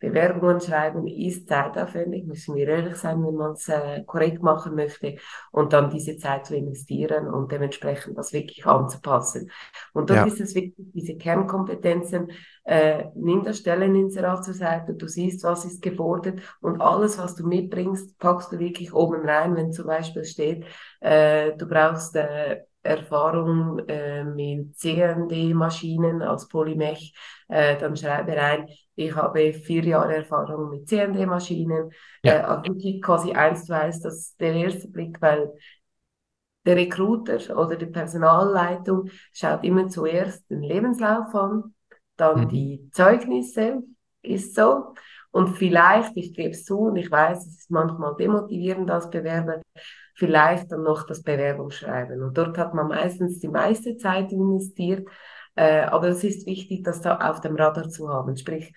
Bewerbungen 0.00 0.60
schreiben 0.60 1.06
ist 1.08 1.48
zeitaufwendig, 1.48 2.24
müssen 2.24 2.54
wir 2.54 2.68
ehrlich 2.68 2.96
sein, 2.96 3.24
wenn 3.24 3.34
man 3.34 3.52
es 3.52 3.68
äh, 3.68 4.04
korrekt 4.04 4.42
machen 4.42 4.76
möchte 4.76 5.16
und 5.50 5.72
dann 5.72 5.90
diese 5.90 6.16
Zeit 6.16 6.46
zu 6.46 6.56
investieren 6.56 7.26
und 7.26 7.50
dementsprechend 7.50 8.16
das 8.16 8.32
wirklich 8.32 8.64
anzupassen. 8.64 9.50
Und 9.92 10.10
dort 10.10 10.20
ja. 10.20 10.26
ist 10.26 10.40
es 10.40 10.54
wichtig, 10.54 10.86
diese 10.94 11.16
Kernkompetenzen, 11.16 12.30
äh, 12.64 13.06
nimm 13.14 13.42
das 13.42 13.58
Stelleninserat 13.58 14.44
zur 14.44 14.54
Seite, 14.54 14.94
du 14.94 15.08
siehst, 15.08 15.42
was 15.42 15.64
ist 15.64 15.82
gefordert 15.82 16.40
und 16.60 16.80
alles, 16.80 17.18
was 17.18 17.34
du 17.34 17.46
mitbringst, 17.46 18.18
packst 18.18 18.52
du 18.52 18.58
wirklich 18.58 18.94
oben 18.94 19.28
rein, 19.28 19.56
wenn 19.56 19.72
zum 19.72 19.86
Beispiel 19.86 20.24
steht, 20.24 20.64
äh, 21.00 21.56
du 21.56 21.66
brauchst 21.66 22.14
äh, 22.14 22.62
Erfahrung 22.88 23.78
äh, 23.88 24.24
mit 24.24 24.76
CND-Maschinen 24.76 26.22
als 26.22 26.48
Polymech, 26.48 27.14
äh, 27.48 27.76
dann 27.78 27.96
schreibe 27.96 28.36
rein, 28.36 28.68
ich 28.94 29.14
habe 29.14 29.52
vier 29.52 29.84
Jahre 29.84 30.16
Erfahrung 30.16 30.70
mit 30.70 30.88
CND-Maschinen. 30.88 31.90
Ja. 32.22 32.32
Äh, 32.32 32.40
also 32.40 32.74
wirklich 32.74 33.00
quasi 33.02 33.32
eins 33.32 33.64
zu 33.64 33.76
eins, 33.76 34.00
das 34.00 34.14
ist 34.14 34.40
der 34.40 34.54
erste 34.54 34.88
Blick, 34.88 35.20
weil 35.20 35.52
der 36.66 36.76
Recruiter 36.76 37.56
oder 37.56 37.76
die 37.76 37.86
Personalleitung 37.86 39.08
schaut 39.32 39.64
immer 39.64 39.88
zuerst 39.88 40.50
den 40.50 40.62
Lebenslauf 40.62 41.34
an, 41.34 41.74
dann 42.16 42.42
mhm. 42.42 42.48
die 42.48 42.90
Zeugnisse, 42.92 43.82
ist 44.22 44.54
so. 44.54 44.94
Und 45.30 45.56
vielleicht, 45.56 46.16
ich 46.16 46.34
gebe 46.34 46.50
es 46.50 46.64
zu, 46.64 46.78
und 46.78 46.96
ich 46.96 47.10
weiß, 47.10 47.46
es 47.46 47.58
ist 47.60 47.70
manchmal 47.70 48.16
demotivierend 48.16 48.90
als 48.90 49.10
Bewerber, 49.10 49.60
vielleicht 50.18 50.72
dann 50.72 50.82
noch 50.82 51.06
das 51.06 51.22
Bewerbungsschreiben. 51.22 52.22
Und 52.22 52.36
dort 52.36 52.58
hat 52.58 52.74
man 52.74 52.88
meistens 52.88 53.38
die 53.38 53.48
meiste 53.48 53.96
Zeit 53.96 54.32
investiert. 54.32 55.08
Äh, 55.54 55.82
aber 55.82 56.08
es 56.08 56.24
ist 56.24 56.44
wichtig, 56.44 56.82
das 56.82 57.00
da 57.00 57.18
auf 57.30 57.40
dem 57.40 57.54
Radar 57.54 57.88
zu 57.88 58.08
haben. 58.08 58.36
Sprich, 58.36 58.74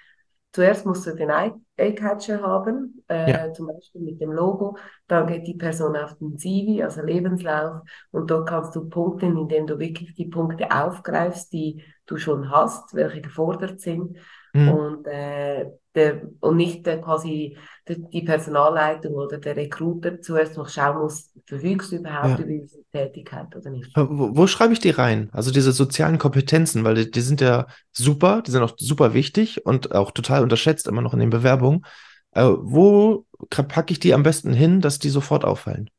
zuerst 0.51 0.85
musst 0.85 1.07
du 1.07 1.15
den 1.15 1.31
Eye-Catcher 1.31 2.43
haben, 2.43 3.03
äh, 3.09 3.31
ja. 3.31 3.53
zum 3.53 3.67
Beispiel 3.67 4.01
mit 4.01 4.21
dem 4.21 4.31
Logo. 4.31 4.77
Dann 5.07 5.25
geht 5.25 5.47
die 5.47 5.55
Person 5.55 5.95
auf 5.95 6.15
den 6.19 6.37
CV, 6.37 6.83
also 6.83 7.01
Lebenslauf. 7.01 7.81
Und 8.11 8.29
dort 8.29 8.47
kannst 8.47 8.75
du 8.75 8.87
punkten, 8.87 9.35
indem 9.35 9.65
du 9.65 9.79
wirklich 9.79 10.13
die 10.13 10.27
Punkte 10.27 10.69
aufgreifst, 10.69 11.51
die 11.53 11.83
du 12.05 12.17
schon 12.17 12.51
hast, 12.51 12.93
welche 12.93 13.21
gefordert 13.21 13.79
sind. 13.79 14.15
Mhm. 14.53 14.69
Und 14.69 15.07
äh, 15.07 15.71
der, 15.95 16.21
und 16.39 16.57
nicht 16.57 16.85
der, 16.85 17.01
quasi 17.01 17.57
der, 17.87 17.97
die 17.97 18.21
Personalleitung 18.21 19.13
oder 19.13 19.37
der 19.37 19.55
Recruiter 19.55 20.21
zuerst 20.21 20.57
noch 20.57 20.69
schauen 20.69 20.99
muss, 20.99 21.31
verfügst 21.45 21.91
du 21.91 21.97
überhaupt 21.97 22.39
ja. 22.39 22.45
über 22.45 22.53
diese 22.53 22.83
Tätigkeit 22.91 23.55
oder 23.55 23.69
nicht. 23.69 23.91
Wo, 23.95 24.35
wo, 24.35 24.47
schreibe 24.47 24.73
ich 24.73 24.79
die 24.79 24.89
rein? 24.89 25.29
Also 25.33 25.51
diese 25.51 25.71
sozialen 25.71 26.17
Kompetenzen, 26.17 26.83
weil 26.83 26.95
die, 26.95 27.11
die, 27.11 27.21
sind 27.21 27.41
ja 27.41 27.67
super, 27.91 28.41
die 28.41 28.51
sind 28.51 28.63
auch 28.63 28.73
super 28.77 29.13
wichtig 29.13 29.65
und 29.65 29.93
auch 29.93 30.11
total 30.11 30.43
unterschätzt 30.43 30.87
immer 30.87 31.01
noch 31.01 31.13
in 31.13 31.19
den 31.19 31.29
Bewerbungen. 31.29 31.85
Äh, 32.31 32.43
wo 32.43 33.25
packe 33.49 33.91
ich 33.91 33.99
die 33.99 34.13
am 34.13 34.23
besten 34.23 34.53
hin, 34.53 34.79
dass 34.79 34.99
die 34.99 35.09
sofort 35.09 35.43
auffallen? 35.43 35.89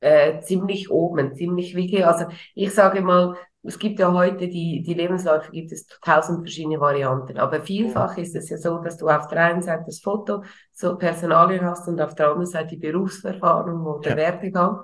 Äh, 0.00 0.40
ziemlich 0.40 0.90
oben, 0.90 1.34
ziemlich 1.34 1.74
wichtig. 1.74 2.06
Also 2.06 2.26
ich 2.54 2.72
sage 2.72 3.00
mal, 3.00 3.36
es 3.62 3.78
gibt 3.78 3.98
ja 3.98 4.12
heute 4.12 4.48
die, 4.48 4.82
die 4.82 4.94
Lebensläufe, 4.94 5.50
gibt 5.50 5.72
es 5.72 5.86
tausend 5.86 6.40
verschiedene 6.40 6.80
Varianten. 6.80 7.38
Aber 7.38 7.60
vielfach 7.60 8.16
ist 8.16 8.36
es 8.36 8.48
ja 8.48 8.58
so, 8.58 8.78
dass 8.78 8.96
du 8.96 9.08
auf 9.08 9.26
der 9.26 9.42
einen 9.42 9.62
Seite 9.62 9.84
das 9.86 10.00
Foto, 10.00 10.42
so 10.72 10.96
Personalien 10.96 11.64
hast 11.64 11.88
und 11.88 12.00
auf 12.00 12.14
der 12.14 12.28
anderen 12.28 12.46
Seite 12.46 12.70
die 12.70 12.76
Berufserfahrung 12.76 13.84
oder 13.84 14.10
ja. 14.10 14.16
Werdegang. 14.16 14.82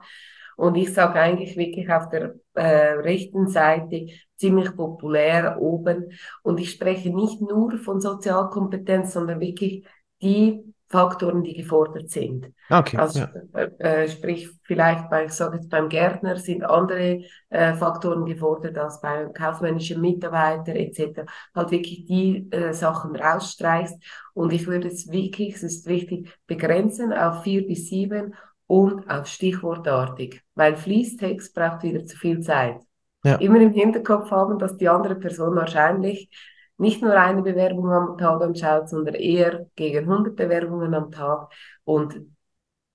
Und 0.56 0.76
ich 0.76 0.92
sage 0.92 1.21
eigentlich 1.21 1.56
wirklich 1.56 1.90
auf 1.90 2.09
der 2.09 2.35
äh, 2.54 2.92
rechten 2.94 3.49
Seite 3.49 4.06
ziemlich 4.37 4.75
populär 4.76 5.61
oben. 5.61 6.11
Und 6.42 6.61
ich 6.61 6.71
spreche 6.71 7.11
nicht 7.14 7.40
nur 7.40 7.78
von 7.78 8.00
Sozialkompetenz, 8.00 9.12
sondern 9.12 9.40
wirklich 9.40 9.87
die 10.23 10.74
Faktoren, 10.88 11.43
die 11.43 11.55
gefordert 11.55 12.11
sind. 12.11 12.53
Okay, 12.71 12.97
also 12.97 13.21
ja. 13.21 13.61
äh, 13.79 14.09
sprich, 14.09 14.50
vielleicht 14.62 15.11
bei, 15.11 15.25
ich 15.25 15.33
sage 15.33 15.57
jetzt 15.57 15.71
beim 15.71 15.88
Gärtner 15.88 16.37
sind 16.37 16.62
andere 16.62 17.23
äh, 17.49 17.75
Faktoren 17.75 18.25
gefordert 18.25 18.79
als 18.79 19.00
beim 19.00 19.33
kaufmännischen 19.33 20.00
Mitarbeiter 20.00 20.75
etc. 20.76 21.23
Halt 21.55 21.71
wirklich 21.71 22.05
die 22.05 22.49
äh, 22.50 22.73
Sachen 22.73 23.17
rausstreichst. 23.17 23.97
Und 24.35 24.53
ich 24.53 24.67
würde 24.67 24.88
es 24.88 25.11
wirklich, 25.11 25.57
es 25.57 25.62
ist 25.62 25.87
wichtig, 25.87 26.29
begrenzen 26.47 27.12
auf 27.12 27.43
vier 27.43 27.67
bis 27.67 27.88
sieben 27.88 28.35
und 28.67 29.09
auf 29.11 29.26
stichwortartig, 29.26 30.43
weil 30.55 30.76
Fließtext 30.76 31.55
braucht 31.55 31.83
wieder 31.83 32.05
zu 32.05 32.17
viel 32.17 32.41
Zeit. 32.41 32.81
Ja. 33.25 33.37
Immer 33.37 33.61
im 33.61 33.73
Hinterkopf 33.73 34.31
haben, 34.31 34.59
dass 34.59 34.76
die 34.76 34.88
andere 34.88 35.17
Person 35.17 35.57
wahrscheinlich 35.57 36.29
nicht 36.76 37.02
nur 37.02 37.14
eine 37.14 37.43
Bewerbung 37.43 37.90
am 37.90 38.19
Tag 38.19 38.43
anschaut, 38.43 38.88
sondern 38.88 39.14
eher 39.14 39.66
gegen 39.76 40.11
100 40.11 40.35
Bewerbungen 40.35 40.95
am 40.95 41.11
Tag. 41.11 41.52
Und 41.85 42.21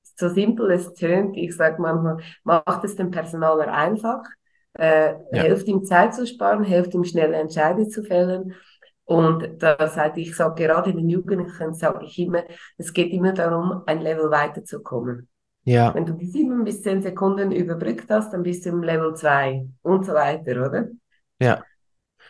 so 0.04 0.30
simpel 0.30 0.72
es 0.72 0.94
tönt, 0.94 1.38
ich 1.38 1.56
sage 1.56 1.82
manchmal, 1.82 2.18
macht 2.44 2.84
es 2.84 2.96
dem 2.96 3.10
Personaler 3.10 3.72
einfach, 3.72 4.22
äh, 4.74 5.14
ja. 5.32 5.44
hilft 5.44 5.68
ihm 5.68 5.84
Zeit 5.86 6.14
zu 6.14 6.28
sparen, 6.28 6.64
hilft 6.64 6.94
ihm 6.94 7.06
schnelle 7.06 7.38
Entscheidungen 7.38 7.90
zu 7.90 8.04
fällen. 8.04 8.54
Und 9.06 9.64
da 9.64 9.88
sage 9.88 10.22
ich, 10.22 10.36
sage 10.36 10.64
gerade 10.64 10.94
den 10.94 11.10
Jugendlichen, 11.10 11.74
sage 11.74 12.06
ich 12.06 12.20
immer, 12.20 12.44
es 12.78 12.94
geht 12.94 13.12
immer 13.12 13.34
darum, 13.34 13.82
ein 13.86 14.02
Level 14.02 14.30
weiterzukommen. 14.30 15.28
Ja. 15.64 15.94
Wenn 15.94 16.06
du 16.06 16.14
die 16.14 16.28
sieben 16.28 16.64
bis 16.64 16.82
zehn 16.82 17.02
Sekunden 17.02 17.52
überbrückt 17.52 18.10
hast, 18.10 18.34
dann 18.34 18.44
bist 18.44 18.66
du 18.66 18.70
im 18.70 18.84
Level 18.84 19.16
2 19.16 19.68
und 19.82 20.06
so 20.06 20.14
weiter, 20.14 20.66
oder? 20.66 20.88
Ja. 21.40 21.64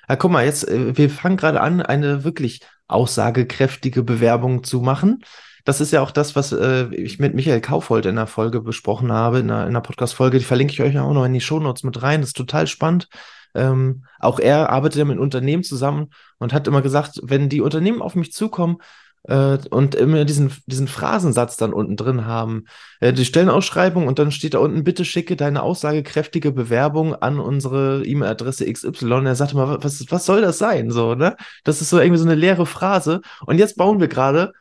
Ja, 0.09 0.15
guck 0.15 0.31
mal, 0.31 0.43
jetzt, 0.43 0.67
äh, 0.67 0.97
wir 0.97 1.09
fangen 1.09 1.37
gerade 1.37 1.61
an, 1.61 1.81
eine 1.81 2.23
wirklich 2.23 2.61
aussagekräftige 2.87 4.01
Bewerbung 4.01 4.63
zu 4.63 4.81
machen. 4.81 5.23
Das 5.65 5.81
ist 5.81 5.91
ja 5.91 6.01
auch 6.01 6.09
das, 6.09 6.35
was 6.35 6.51
äh, 6.51 6.87
ich 6.95 7.19
mit 7.19 7.35
Michael 7.35 7.61
Kaufhold 7.61 8.07
in 8.07 8.15
der 8.15 8.25
Folge 8.25 8.61
besprochen 8.61 9.11
habe, 9.11 9.39
in 9.39 9.51
einer, 9.51 9.81
Podcast-Folge. 9.81 10.39
Die 10.39 10.45
verlinke 10.45 10.73
ich 10.73 10.81
euch 10.81 10.97
auch 10.97 11.13
noch 11.13 11.25
in 11.25 11.33
die 11.33 11.41
Shownotes 11.41 11.83
mit 11.83 12.01
rein. 12.01 12.21
Das 12.21 12.29
ist 12.29 12.37
total 12.37 12.65
spannend. 12.65 13.07
Ähm, 13.53 14.05
auch 14.19 14.39
er 14.39 14.69
arbeitet 14.71 14.97
ja 14.97 15.05
mit 15.05 15.19
Unternehmen 15.19 15.63
zusammen 15.63 16.09
und 16.39 16.53
hat 16.53 16.67
immer 16.67 16.81
gesagt, 16.81 17.19
wenn 17.23 17.49
die 17.49 17.61
Unternehmen 17.61 18.01
auf 18.01 18.15
mich 18.15 18.31
zukommen 18.31 18.77
und 19.23 19.95
immer 19.95 20.25
diesen, 20.25 20.51
diesen 20.65 20.87
Phrasensatz 20.87 21.57
dann 21.57 21.73
unten 21.73 21.97
drin 21.97 22.25
haben. 22.25 22.65
Äh, 22.99 23.13
die 23.13 23.25
Stellenausschreibung 23.25 24.07
und 24.07 24.17
dann 24.17 24.31
steht 24.31 24.53
da 24.53 24.59
unten, 24.59 24.83
bitte 24.83 25.05
schicke 25.05 25.35
deine 25.35 25.61
aussagekräftige 25.61 26.51
Bewerbung 26.51 27.13
an 27.15 27.39
unsere 27.39 28.03
E-Mail-Adresse 28.05 28.71
XY. 28.71 29.13
Und 29.13 29.25
er 29.25 29.35
sagte 29.35 29.55
mal, 29.55 29.83
was, 29.83 30.05
was 30.09 30.25
soll 30.25 30.41
das 30.41 30.57
sein? 30.57 30.89
So, 30.89 31.15
ne? 31.15 31.35
Das 31.63 31.81
ist 31.81 31.89
so 31.89 31.99
irgendwie 31.99 32.19
so 32.19 32.25
eine 32.25 32.35
leere 32.35 32.65
Phrase. 32.65 33.21
Und 33.45 33.57
jetzt 33.57 33.77
bauen 33.77 33.99
wir 33.99 34.07
gerade 34.07 34.53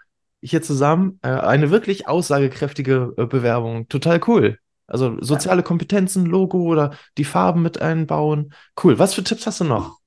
hier 0.42 0.62
zusammen 0.62 1.18
äh, 1.22 1.28
eine 1.28 1.70
wirklich 1.70 2.08
aussagekräftige 2.08 3.14
äh, 3.16 3.26
Bewerbung. 3.26 3.88
Total 3.88 4.20
cool. 4.26 4.58
Also 4.86 5.18
soziale 5.20 5.62
Kompetenzen, 5.62 6.24
Logo 6.24 6.62
oder 6.62 6.92
die 7.18 7.24
Farben 7.24 7.62
mit 7.62 7.80
einbauen. 7.80 8.54
Cool. 8.82 8.98
Was 8.98 9.14
für 9.14 9.22
Tipps 9.22 9.46
hast 9.46 9.60
du 9.60 9.64
noch? 9.64 9.98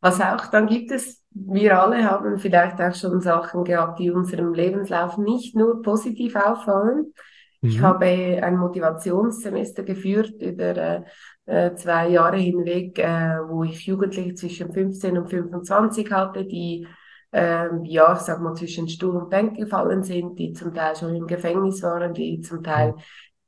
Was 0.00 0.20
auch, 0.20 0.46
dann 0.46 0.66
gibt 0.66 0.90
es 0.90 1.21
wir 1.34 1.80
alle 1.80 2.04
haben 2.04 2.38
vielleicht 2.38 2.80
auch 2.80 2.94
schon 2.94 3.20
Sachen 3.20 3.64
gehabt, 3.64 3.98
die 3.98 4.10
unserem 4.10 4.52
Lebenslauf 4.52 5.18
nicht 5.18 5.56
nur 5.56 5.82
positiv 5.82 6.36
auffallen. 6.36 7.12
Mhm. 7.60 7.68
Ich 7.68 7.80
habe 7.80 8.06
ein 8.06 8.56
Motivationssemester 8.56 9.82
geführt 9.82 10.34
über 10.40 10.76
äh, 10.76 11.02
äh, 11.46 11.74
zwei 11.74 12.08
Jahre 12.08 12.36
hinweg, 12.36 12.98
äh, 12.98 13.38
wo 13.48 13.64
ich 13.64 13.86
Jugendliche 13.86 14.34
zwischen 14.34 14.72
15 14.72 15.18
und 15.18 15.28
25 15.28 16.10
hatte, 16.10 16.44
die 16.44 16.86
äh, 17.32 17.68
ja, 17.84 18.14
sag 18.16 18.40
mal, 18.40 18.54
zwischen 18.54 18.88
Stuhl 18.88 19.16
und 19.16 19.30
Bank 19.30 19.56
gefallen 19.56 20.02
sind, 20.02 20.38
die 20.38 20.52
zum 20.52 20.74
Teil 20.74 20.94
schon 20.94 21.14
im 21.14 21.26
Gefängnis 21.26 21.82
waren, 21.82 22.12
die 22.12 22.40
zum 22.40 22.62
Teil 22.62 22.92
mhm. 22.92 23.00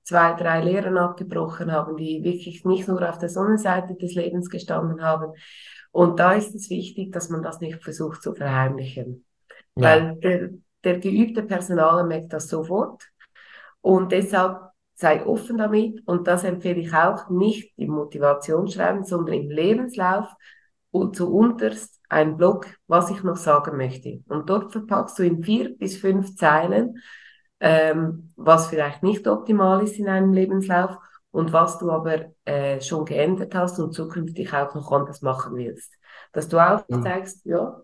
zwei, 0.02 0.32
drei 0.32 0.62
Lehren 0.62 0.96
abgebrochen 0.96 1.70
haben, 1.70 1.96
die 1.96 2.24
wirklich 2.24 2.64
nicht 2.64 2.88
nur 2.88 3.06
auf 3.08 3.18
der 3.18 3.28
Sonnenseite 3.28 3.94
des 3.94 4.14
Lebens 4.14 4.48
gestanden 4.48 5.02
haben. 5.02 5.32
Und 5.94 6.18
da 6.18 6.32
ist 6.32 6.52
es 6.56 6.70
wichtig, 6.70 7.12
dass 7.12 7.28
man 7.28 7.40
das 7.40 7.60
nicht 7.60 7.80
versucht 7.80 8.20
zu 8.20 8.34
verheimlichen. 8.34 9.24
Ja. 9.76 9.82
Weil 9.82 10.16
der, 10.16 10.50
der 10.82 10.98
geübte 10.98 11.44
Personaler 11.44 12.02
merkt 12.02 12.32
das 12.32 12.48
sofort. 12.48 13.04
Und 13.80 14.10
deshalb 14.10 14.58
sei 14.96 15.24
offen 15.24 15.56
damit. 15.56 16.02
Und 16.04 16.26
das 16.26 16.42
empfehle 16.42 16.80
ich 16.80 16.92
auch 16.92 17.30
nicht 17.30 17.78
im 17.78 17.90
Motivationsschreiben, 17.90 19.04
sondern 19.04 19.36
im 19.36 19.50
Lebenslauf 19.50 20.26
und 20.90 21.14
zu 21.14 21.32
unterst 21.32 22.00
ein 22.08 22.36
Blog, 22.36 22.66
was 22.88 23.12
ich 23.12 23.22
noch 23.22 23.36
sagen 23.36 23.76
möchte. 23.76 24.20
Und 24.26 24.50
dort 24.50 24.72
verpackst 24.72 25.16
du 25.20 25.22
in 25.22 25.44
vier 25.44 25.78
bis 25.78 25.96
fünf 25.96 26.34
Zeilen, 26.34 26.98
ähm, 27.60 28.32
was 28.34 28.66
vielleicht 28.66 29.04
nicht 29.04 29.28
optimal 29.28 29.84
ist 29.84 30.00
in 30.00 30.08
einem 30.08 30.32
Lebenslauf 30.32 30.96
und 31.34 31.52
was 31.52 31.78
du 31.78 31.90
aber 31.90 32.26
äh, 32.44 32.80
schon 32.80 33.04
geändert 33.04 33.56
hast 33.56 33.80
und 33.80 33.92
zukünftig 33.92 34.54
auch 34.54 34.72
noch 34.76 34.92
anders 34.92 35.20
machen 35.20 35.56
willst. 35.56 35.92
Dass 36.32 36.48
du 36.48 36.58
auch 36.58 36.88
mhm. 36.88 37.02
zeigst, 37.02 37.44
ja, 37.44 37.82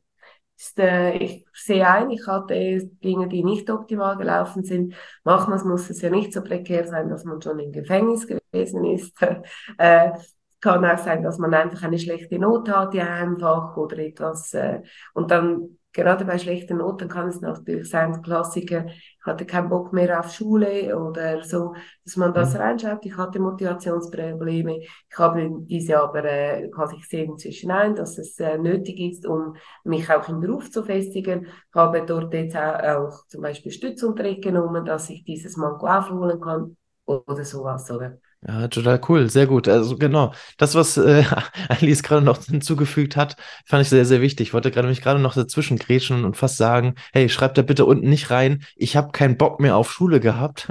ist, 0.57 0.78
äh, 0.78 1.16
ich 1.16 1.45
sehe 1.52 1.85
ein, 1.85 2.11
ich 2.11 2.25
hatte 2.28 2.54
Dinge, 3.02 3.26
die 3.26 3.42
nicht 3.42 3.69
optimal 3.69 4.16
gelaufen 4.16 4.62
sind. 4.62 4.95
Manchmal 5.25 5.59
muss 5.64 5.90
es 5.90 6.00
ja 6.00 6.11
nicht 6.11 6.33
so 6.33 6.45
prekär 6.45 6.87
sein, 6.87 7.09
dass 7.09 7.25
man 7.25 7.42
schon 7.42 7.59
im 7.59 7.73
Gefängnis 7.73 8.28
gewesen 8.28 8.85
ist. 8.85 9.16
äh, 9.78 10.12
kann 10.61 10.85
auch 10.85 10.99
sein, 10.99 11.25
dass 11.25 11.38
man 11.38 11.52
einfach 11.52 11.83
eine 11.83 11.99
schlechte 11.99 12.38
Note 12.38 12.76
hat, 12.76 12.95
ja, 12.95 13.07
einfach 13.07 13.76
oder 13.76 13.99
etwas. 13.99 14.54
Äh, 14.54 14.83
und 15.12 15.33
dann 15.33 15.80
gerade 15.93 16.25
bei 16.25 16.39
schlechten 16.39 16.79
Noten 16.79 17.09
kann 17.09 17.29
es 17.29 17.41
natürlich 17.41 17.91
sein, 17.91 18.23
Klassiker, 18.23 18.87
ich 18.87 19.27
hatte 19.27 19.45
keinen 19.45 19.69
Bock 19.69 19.93
mehr 19.93 20.19
auf 20.19 20.31
Schule 20.31 20.99
oder 20.99 21.43
so, 21.43 21.75
dass 22.05 22.17
man 22.17 22.33
das 22.33 22.55
mhm. 22.55 22.61
reinschaut. 22.61 23.05
Ich 23.05 23.17
hatte 23.17 23.39
Motivationsprobleme. 23.39 24.79
Ich 24.79 25.19
habe 25.19 25.51
diese 25.67 26.01
aber 26.01 26.25
äh, 26.25 26.69
quasi 26.71 26.97
gesehen 26.97 27.33
inzwischen 27.33 27.71
ein, 27.71 27.95
dass 27.95 28.19
es 28.19 28.39
äh, 28.39 28.57
nötig 28.57 28.99
ist, 29.01 29.27
um 29.27 29.57
mich 29.85 30.11
auch 30.11 30.29
im 30.29 30.41
Beruf 30.41 30.71
zu 30.71 30.83
festigen. 30.83 31.47
Ich 31.47 31.75
habe 31.75 32.05
dort 32.07 32.33
jetzt 32.33 32.57
auch, 32.57 32.83
auch 32.83 33.27
zum 33.27 33.43
Beispiel 33.43 33.73
Stützunterricht 33.73 34.43
genommen, 34.43 34.85
dass 34.85 35.11
ich 35.11 35.25
dieses 35.25 35.57
Manko 35.57 35.87
aufholen 35.87 36.41
kann 36.41 36.77
oder 37.05 37.45
sowas, 37.45 37.91
oder? 37.91 38.19
Ja, 38.47 38.69
total 38.69 38.99
cool, 39.09 39.29
sehr 39.29 39.47
gut. 39.47 39.69
Also 39.69 39.99
genau, 39.99 40.33
das, 40.57 40.75
was 40.75 40.97
äh, 40.97 41.25
Alice 41.69 42.03
gerade 42.03 42.25
noch 42.25 42.43
hinzugefügt 42.43 43.15
hat, 43.15 43.37
fand 43.67 43.83
ich 43.83 43.91
sehr, 43.91 44.07
sehr 44.07 44.23
wichtig. 44.23 44.49
Ich 44.49 44.55
wollte 44.55 44.71
gerade 44.71 44.89
mich 44.89 45.03
gerade 45.03 45.21
noch 45.21 45.35
dazwischen 45.35 45.77
grätschen 45.79 46.25
und 46.25 46.39
fast 46.39 46.57
sagen, 46.57 46.95
hey, 47.13 47.29
schreibt 47.29 47.59
da 47.59 47.63
bitte 47.63 47.85
unten 47.85 48.09
nicht 48.09 48.31
rein, 48.31 48.65
ich 48.77 48.97
habe 48.97 49.13
keinen 49.13 49.37
Bock 49.37 49.61
mehr 49.61 49.77
auf 49.77 49.93
Schule 49.93 50.21
gehabt, 50.21 50.69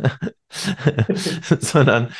sondern 1.59 2.11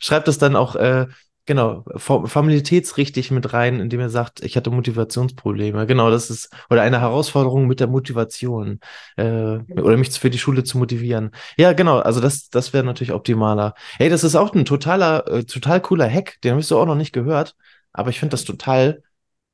schreibt 0.00 0.28
es 0.28 0.38
dann 0.38 0.54
auch 0.54 0.76
äh, 0.76 1.06
Genau, 1.46 1.84
familitätsrichtig 1.96 3.30
mit 3.30 3.52
rein, 3.52 3.78
indem 3.78 4.00
er 4.00 4.10
sagt, 4.10 4.42
ich 4.42 4.56
hatte 4.56 4.70
Motivationsprobleme. 4.70 5.86
Genau, 5.86 6.10
das 6.10 6.28
ist, 6.28 6.50
oder 6.70 6.82
eine 6.82 7.00
Herausforderung 7.00 7.68
mit 7.68 7.78
der 7.78 7.86
Motivation, 7.86 8.80
äh, 9.16 9.22
oder 9.22 9.96
mich 9.96 10.10
für 10.18 10.28
die 10.28 10.38
Schule 10.38 10.64
zu 10.64 10.76
motivieren. 10.76 11.30
Ja, 11.56 11.72
genau, 11.72 12.00
also 12.00 12.20
das, 12.20 12.50
das 12.50 12.72
wäre 12.72 12.82
natürlich 12.82 13.12
optimaler. 13.12 13.74
Hey, 13.96 14.08
das 14.08 14.24
ist 14.24 14.34
auch 14.34 14.52
ein 14.54 14.64
totaler, 14.64 15.28
äh, 15.28 15.44
total 15.44 15.80
cooler 15.80 16.10
Hack, 16.10 16.40
den 16.42 16.56
hast 16.56 16.72
du 16.72 16.78
auch 16.78 16.86
noch 16.86 16.96
nicht 16.96 17.12
gehört, 17.12 17.54
aber 17.92 18.10
ich 18.10 18.18
finde 18.18 18.32
das 18.32 18.44
total 18.44 19.04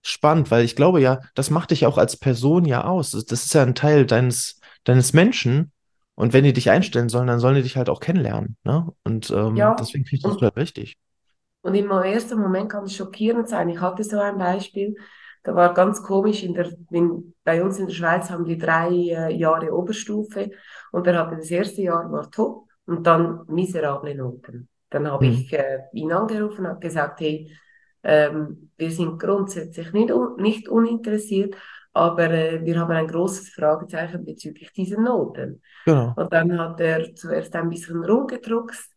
spannend, 0.00 0.50
weil 0.50 0.64
ich 0.64 0.76
glaube 0.76 1.02
ja, 1.02 1.20
das 1.34 1.50
macht 1.50 1.72
dich 1.72 1.84
auch 1.84 1.98
als 1.98 2.16
Person 2.16 2.64
ja 2.64 2.84
aus. 2.84 3.10
Das, 3.10 3.26
das 3.26 3.44
ist 3.44 3.54
ja 3.54 3.62
ein 3.62 3.74
Teil 3.74 4.06
deines, 4.06 4.60
deines 4.84 5.12
Menschen. 5.12 5.72
Und 6.14 6.32
wenn 6.32 6.44
die 6.44 6.52
dich 6.52 6.70
einstellen 6.70 7.08
sollen, 7.08 7.26
dann 7.26 7.38
sollen 7.38 7.56
die 7.56 7.62
dich 7.62 7.76
halt 7.76 7.88
auch 7.88 8.00
kennenlernen. 8.00 8.56
Ne? 8.64 8.86
Und 9.04 9.30
ähm, 9.30 9.56
ja. 9.56 9.74
deswegen 9.78 10.04
finde 10.04 10.16
ich 10.16 10.22
das 10.22 10.34
total 10.34 10.56
wichtig. 10.56 10.98
Und 11.62 11.74
im 11.74 11.90
ersten 11.90 12.40
Moment 12.40 12.70
kann 12.70 12.84
es 12.84 12.94
schockierend 12.94 13.48
sein. 13.48 13.68
Ich 13.68 13.80
hatte 13.80 14.04
so 14.04 14.18
ein 14.18 14.38
Beispiel, 14.38 14.96
da 15.44 15.54
war 15.54 15.74
ganz 15.74 16.02
komisch, 16.02 16.42
in 16.42 16.54
der, 16.54 16.72
in, 16.90 17.34
bei 17.44 17.62
uns 17.62 17.78
in 17.78 17.86
der 17.86 17.94
Schweiz 17.94 18.30
haben 18.30 18.44
die 18.44 18.58
drei 18.58 18.90
äh, 18.90 19.34
Jahre 19.34 19.72
Oberstufe 19.72 20.50
und 20.92 21.06
er 21.06 21.18
hatte 21.18 21.36
das 21.36 21.50
erste 21.50 21.82
Jahr 21.82 22.10
war 22.12 22.30
top 22.30 22.68
und 22.86 23.06
dann 23.06 23.44
miserable 23.48 24.14
Noten. 24.14 24.68
Dann 24.90 25.10
habe 25.10 25.26
mhm. 25.26 25.32
ich 25.32 25.52
äh, 25.52 25.80
ihn 25.92 26.12
angerufen 26.12 26.66
und 26.66 26.80
gesagt, 26.80 27.20
hey, 27.20 27.50
ähm, 28.04 28.70
wir 28.76 28.90
sind 28.90 29.18
grundsätzlich 29.18 29.92
nicht, 29.92 30.12
nicht 30.36 30.68
uninteressiert, 30.68 31.56
aber 31.92 32.30
äh, 32.30 32.64
wir 32.64 32.78
haben 32.78 32.92
ein 32.92 33.06
großes 33.06 33.50
Fragezeichen 33.50 34.24
bezüglich 34.24 34.72
dieser 34.72 35.00
Noten. 35.00 35.60
Genau. 35.86 36.12
Und 36.16 36.32
dann 36.32 36.58
hat 36.58 36.80
er 36.80 37.14
zuerst 37.14 37.54
ein 37.54 37.68
bisschen 37.68 38.04
rumgedruckst 38.04 38.91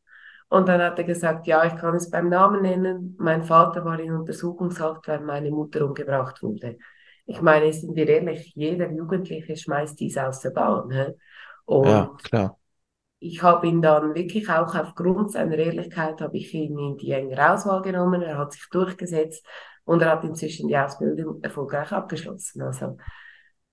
und 0.55 0.69
dann 0.69 0.81
hat 0.81 0.97
er 0.97 1.03
gesagt, 1.03 1.47
ja, 1.47 1.65
ich 1.65 1.75
kann 1.75 1.95
es 1.95 2.09
beim 2.09 2.29
Namen 2.29 2.61
nennen. 2.61 3.17
Mein 3.19 3.43
Vater 3.43 3.83
war 3.83 3.99
in 3.99 4.13
Untersuchungshaft, 4.13 5.05
weil 5.09 5.19
meine 5.19 5.51
Mutter 5.51 5.83
umgebracht 5.85 6.41
wurde. 6.41 6.77
Ich 7.25 7.41
meine, 7.41 7.73
sind 7.73 7.93
wir 7.93 8.07
ehrlich, 8.07 8.53
jeder 8.55 8.89
Jugendliche 8.89 9.57
schmeißt 9.57 9.99
dies 9.99 10.17
aus 10.17 10.39
der 10.39 10.51
Bahn. 10.51 10.89
He? 10.91 11.07
Und 11.65 11.87
ja, 11.87 12.09
klar. 12.23 12.57
ich 13.19 13.43
habe 13.43 13.67
ihn 13.67 13.81
dann 13.81 14.15
wirklich 14.15 14.49
auch 14.49 14.73
aufgrund 14.73 15.33
seiner 15.33 15.57
Ehrlichkeit, 15.57 16.21
habe 16.21 16.37
ich 16.37 16.53
ihn 16.53 16.79
in 16.79 16.97
die 16.99 17.11
engere 17.11 17.51
Auswahl 17.51 17.81
genommen. 17.81 18.21
Er 18.21 18.37
hat 18.37 18.53
sich 18.53 18.65
durchgesetzt 18.71 19.45
und 19.83 20.03
er 20.03 20.11
hat 20.11 20.23
inzwischen 20.23 20.69
die 20.69 20.77
Ausbildung 20.77 21.43
erfolgreich 21.43 21.91
abgeschlossen. 21.91 22.61
Also, 22.61 22.95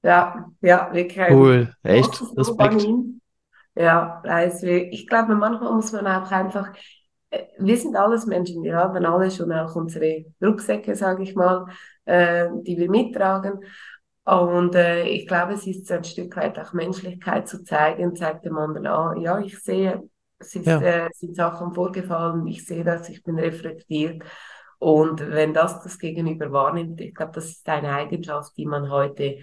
ja, 0.02 0.50
ja, 0.60 0.90
wirklich. 0.92 1.30
Cool, 1.30 1.72
echt, 1.84 2.20
Respekt. 2.36 2.84
Ja, 3.74 4.20
also 4.24 4.66
ich 4.66 5.06
glaube, 5.06 5.34
manchmal 5.34 5.72
muss 5.72 5.92
man 5.92 6.06
auch 6.06 6.30
einfach, 6.30 6.72
äh, 7.30 7.44
wir 7.58 7.76
sind 7.76 7.96
alles 7.96 8.26
Menschen, 8.26 8.62
wir 8.62 8.76
haben 8.76 9.04
alle 9.04 9.30
schon 9.30 9.52
auch 9.52 9.74
unsere 9.76 10.26
Rucksäcke, 10.42 10.94
sage 10.94 11.22
ich 11.22 11.34
mal, 11.34 11.66
äh, 12.04 12.48
die 12.62 12.76
wir 12.76 12.90
mittragen. 12.90 13.60
Und 14.24 14.74
äh, 14.74 15.04
ich 15.08 15.26
glaube, 15.26 15.54
es 15.54 15.66
ist 15.66 15.86
so 15.86 15.94
ein 15.94 16.04
Stück 16.04 16.36
weit 16.36 16.58
auch 16.58 16.72
Menschlichkeit 16.72 17.48
zu 17.48 17.64
zeigen, 17.64 18.14
zeigt 18.14 18.44
dem 18.44 18.56
anderen, 18.56 18.86
ah, 18.86 19.14
ja, 19.18 19.40
ich 19.40 19.58
sehe, 19.58 20.02
es 20.38 20.54
ist, 20.54 20.66
ja. 20.66 20.80
äh, 20.80 21.08
sind 21.14 21.34
Sachen 21.34 21.72
vorgefallen, 21.72 22.46
ich 22.46 22.64
sehe 22.64 22.84
das, 22.84 23.08
ich 23.08 23.22
bin 23.22 23.38
reflektiert. 23.38 24.22
Und 24.78 25.20
wenn 25.30 25.54
das 25.54 25.80
das 25.82 25.98
Gegenüber 25.98 26.52
wahrnimmt, 26.52 27.00
ich 27.00 27.14
glaube, 27.14 27.32
das 27.34 27.46
ist 27.46 27.68
eine 27.68 27.92
Eigenschaft, 27.92 28.56
die 28.56 28.66
man 28.66 28.90
heute 28.90 29.38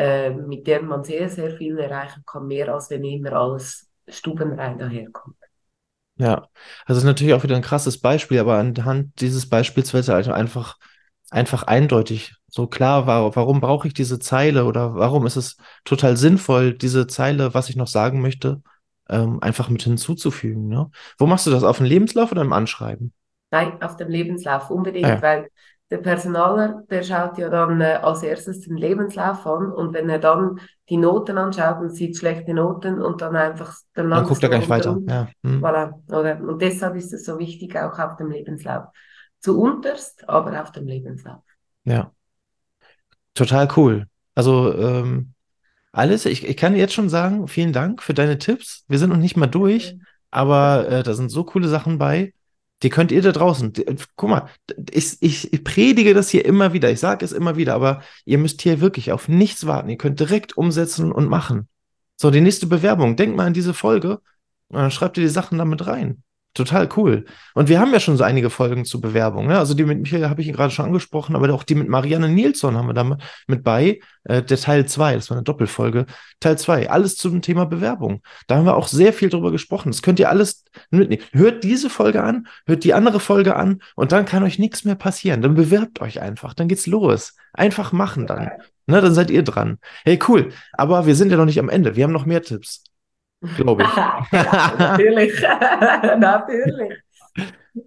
äh, 0.00 0.30
mit 0.30 0.66
der 0.66 0.80
man 0.80 1.04
sehr, 1.04 1.28
sehr 1.28 1.50
viel 1.50 1.78
erreichen 1.78 2.22
kann, 2.24 2.46
mehr 2.46 2.72
als 2.72 2.88
wenn 2.88 3.04
immer 3.04 3.34
alles 3.34 3.90
stubenrein 4.08 4.78
daherkommt. 4.78 5.36
Ja, 6.16 6.48
also 6.86 7.06
natürlich 7.06 7.34
auch 7.34 7.42
wieder 7.42 7.54
ein 7.54 7.62
krasses 7.62 8.00
Beispiel, 8.00 8.38
aber 8.38 8.56
anhand 8.56 9.20
dieses 9.20 9.46
Beispiels 9.48 9.92
wird 9.92 10.04
es 10.04 10.08
halt 10.08 10.28
einfach, 10.28 10.78
einfach 11.30 11.64
eindeutig 11.64 12.34
so 12.48 12.66
klar, 12.66 13.06
war, 13.06 13.36
warum 13.36 13.60
brauche 13.60 13.88
ich 13.88 13.94
diese 13.94 14.18
Zeile 14.18 14.64
oder 14.64 14.94
warum 14.94 15.26
ist 15.26 15.36
es 15.36 15.58
total 15.84 16.16
sinnvoll, 16.16 16.72
diese 16.72 17.06
Zeile, 17.06 17.52
was 17.52 17.68
ich 17.68 17.76
noch 17.76 17.86
sagen 17.86 18.22
möchte, 18.22 18.62
ähm, 19.10 19.42
einfach 19.42 19.68
mit 19.68 19.82
hinzuzufügen. 19.82 20.68
Ne? 20.68 20.90
Wo 21.18 21.26
machst 21.26 21.46
du 21.46 21.50
das? 21.50 21.62
Auf 21.62 21.76
dem 21.76 21.86
Lebenslauf 21.86 22.32
oder 22.32 22.42
im 22.42 22.54
Anschreiben? 22.54 23.12
Nein, 23.50 23.82
auf 23.82 23.96
dem 23.96 24.08
Lebenslauf 24.08 24.70
unbedingt, 24.70 25.06
ah 25.06 25.14
ja. 25.16 25.22
weil 25.22 25.50
der 25.90 25.98
Personaler, 25.98 26.84
der 26.88 27.02
schaut 27.02 27.36
ja 27.36 27.48
dann 27.48 27.80
äh, 27.80 27.98
als 28.00 28.22
erstes 28.22 28.60
den 28.60 28.76
Lebenslauf 28.76 29.44
an 29.44 29.72
und 29.72 29.92
wenn 29.92 30.08
er 30.08 30.20
dann 30.20 30.60
die 30.88 30.96
Noten 30.96 31.36
anschaut 31.36 31.80
und 31.80 31.90
sieht 31.90 32.16
schlechte 32.16 32.54
Noten 32.54 33.02
und 33.02 33.20
dann 33.20 33.34
einfach 33.34 33.74
dann, 33.94 34.10
dann 34.10 34.24
guckt 34.24 34.42
er 34.42 34.48
gar 34.48 34.58
nicht 34.58 34.68
weiter. 34.68 34.98
Ja. 35.08 35.28
Hm. 35.42 35.64
Voilà, 35.64 35.92
oder? 36.08 36.40
Und 36.40 36.62
deshalb 36.62 36.94
ist 36.94 37.12
es 37.12 37.24
so 37.24 37.38
wichtig 37.38 37.76
auch 37.76 37.98
auf 37.98 38.16
dem 38.16 38.30
Lebenslauf. 38.30 38.84
Zu 39.40 39.60
unterst, 39.60 40.28
aber 40.28 40.60
auf 40.62 40.70
dem 40.70 40.86
Lebenslauf. 40.86 41.42
Ja. 41.84 42.12
Total 43.34 43.68
cool. 43.76 44.06
Also 44.34 44.72
ähm, 44.74 45.32
alles, 45.92 46.24
ich, 46.24 46.46
ich 46.46 46.56
kann 46.56 46.76
jetzt 46.76 46.94
schon 46.94 47.08
sagen, 47.08 47.48
vielen 47.48 47.72
Dank 47.72 48.02
für 48.02 48.14
deine 48.14 48.38
Tipps. 48.38 48.84
Wir 48.86 48.98
sind 48.98 49.10
noch 49.10 49.16
nicht 49.16 49.36
mal 49.36 49.46
durch, 49.48 49.96
aber 50.30 50.88
äh, 50.88 51.02
da 51.02 51.14
sind 51.14 51.30
so 51.30 51.42
coole 51.42 51.68
Sachen 51.68 51.98
bei. 51.98 52.32
Die 52.82 52.88
könnt 52.88 53.12
ihr 53.12 53.22
da 53.22 53.32
draußen. 53.32 53.72
Die, 53.72 53.84
guck 54.16 54.30
mal, 54.30 54.48
ich, 54.90 55.18
ich, 55.20 55.52
ich 55.52 55.64
predige 55.64 56.14
das 56.14 56.30
hier 56.30 56.44
immer 56.44 56.72
wieder. 56.72 56.90
Ich 56.90 57.00
sage 57.00 57.24
es 57.24 57.32
immer 57.32 57.56
wieder, 57.56 57.74
aber 57.74 58.02
ihr 58.24 58.38
müsst 58.38 58.62
hier 58.62 58.80
wirklich 58.80 59.12
auf 59.12 59.28
nichts 59.28 59.66
warten. 59.66 59.90
Ihr 59.90 59.98
könnt 59.98 60.18
direkt 60.18 60.56
umsetzen 60.56 61.12
und 61.12 61.28
machen. 61.28 61.68
So, 62.16 62.30
die 62.30 62.40
nächste 62.40 62.66
Bewerbung. 62.66 63.16
Denkt 63.16 63.36
mal 63.36 63.46
an 63.46 63.54
diese 63.54 63.74
Folge 63.74 64.20
und 64.68 64.78
dann 64.78 64.90
schreibt 64.90 65.18
ihr 65.18 65.22
die 65.22 65.28
Sachen 65.28 65.58
damit 65.58 65.86
rein. 65.86 66.22
Total 66.52 66.88
cool. 66.96 67.26
Und 67.54 67.68
wir 67.68 67.78
haben 67.78 67.92
ja 67.92 68.00
schon 68.00 68.16
so 68.16 68.24
einige 68.24 68.50
Folgen 68.50 68.84
zu 68.84 69.00
Bewerbung. 69.00 69.46
Ne? 69.46 69.56
Also 69.56 69.74
die 69.74 69.84
mit 69.84 70.00
Michael 70.00 70.28
habe 70.28 70.42
ich 70.42 70.52
gerade 70.52 70.72
schon 70.72 70.86
angesprochen, 70.86 71.36
aber 71.36 71.52
auch 71.54 71.62
die 71.62 71.76
mit 71.76 71.88
Marianne 71.88 72.28
Nilsson 72.28 72.76
haben 72.76 72.88
wir 72.88 72.92
da 72.92 73.18
mit 73.46 73.62
bei. 73.62 74.00
Äh, 74.24 74.42
der 74.42 74.56
Teil 74.56 74.84
2, 74.84 75.14
das 75.14 75.30
war 75.30 75.36
eine 75.36 75.44
Doppelfolge. 75.44 76.06
Teil 76.40 76.58
2, 76.58 76.90
alles 76.90 77.14
zum 77.14 77.40
Thema 77.40 77.66
Bewerbung. 77.66 78.22
Da 78.48 78.56
haben 78.56 78.66
wir 78.66 78.76
auch 78.76 78.88
sehr 78.88 79.12
viel 79.12 79.28
drüber 79.28 79.52
gesprochen. 79.52 79.92
Das 79.92 80.02
könnt 80.02 80.18
ihr 80.18 80.28
alles 80.28 80.64
mitnehmen. 80.90 81.22
Hört 81.30 81.62
diese 81.62 81.88
Folge 81.88 82.24
an, 82.24 82.48
hört 82.66 82.82
die 82.82 82.94
andere 82.94 83.20
Folge 83.20 83.54
an 83.54 83.80
und 83.94 84.10
dann 84.10 84.24
kann 84.24 84.42
euch 84.42 84.58
nichts 84.58 84.84
mehr 84.84 84.96
passieren. 84.96 85.42
Dann 85.42 85.54
bewerbt 85.54 86.00
euch 86.00 86.20
einfach. 86.20 86.54
Dann 86.54 86.66
geht's 86.66 86.88
los. 86.88 87.36
Einfach 87.52 87.92
machen 87.92 88.26
dann. 88.26 88.50
Ne, 88.86 89.00
dann 89.00 89.14
seid 89.14 89.30
ihr 89.30 89.44
dran. 89.44 89.78
Hey, 90.04 90.18
cool. 90.26 90.52
Aber 90.72 91.06
wir 91.06 91.14
sind 91.14 91.30
ja 91.30 91.36
noch 91.36 91.44
nicht 91.44 91.60
am 91.60 91.68
Ende. 91.68 91.94
Wir 91.94 92.02
haben 92.02 92.12
noch 92.12 92.26
mehr 92.26 92.42
Tipps. 92.42 92.82
Glaube 93.56 93.82
ich. 93.84 93.96
ja, 94.32 94.74
natürlich. 94.78 95.40
natürlich. 96.18 96.98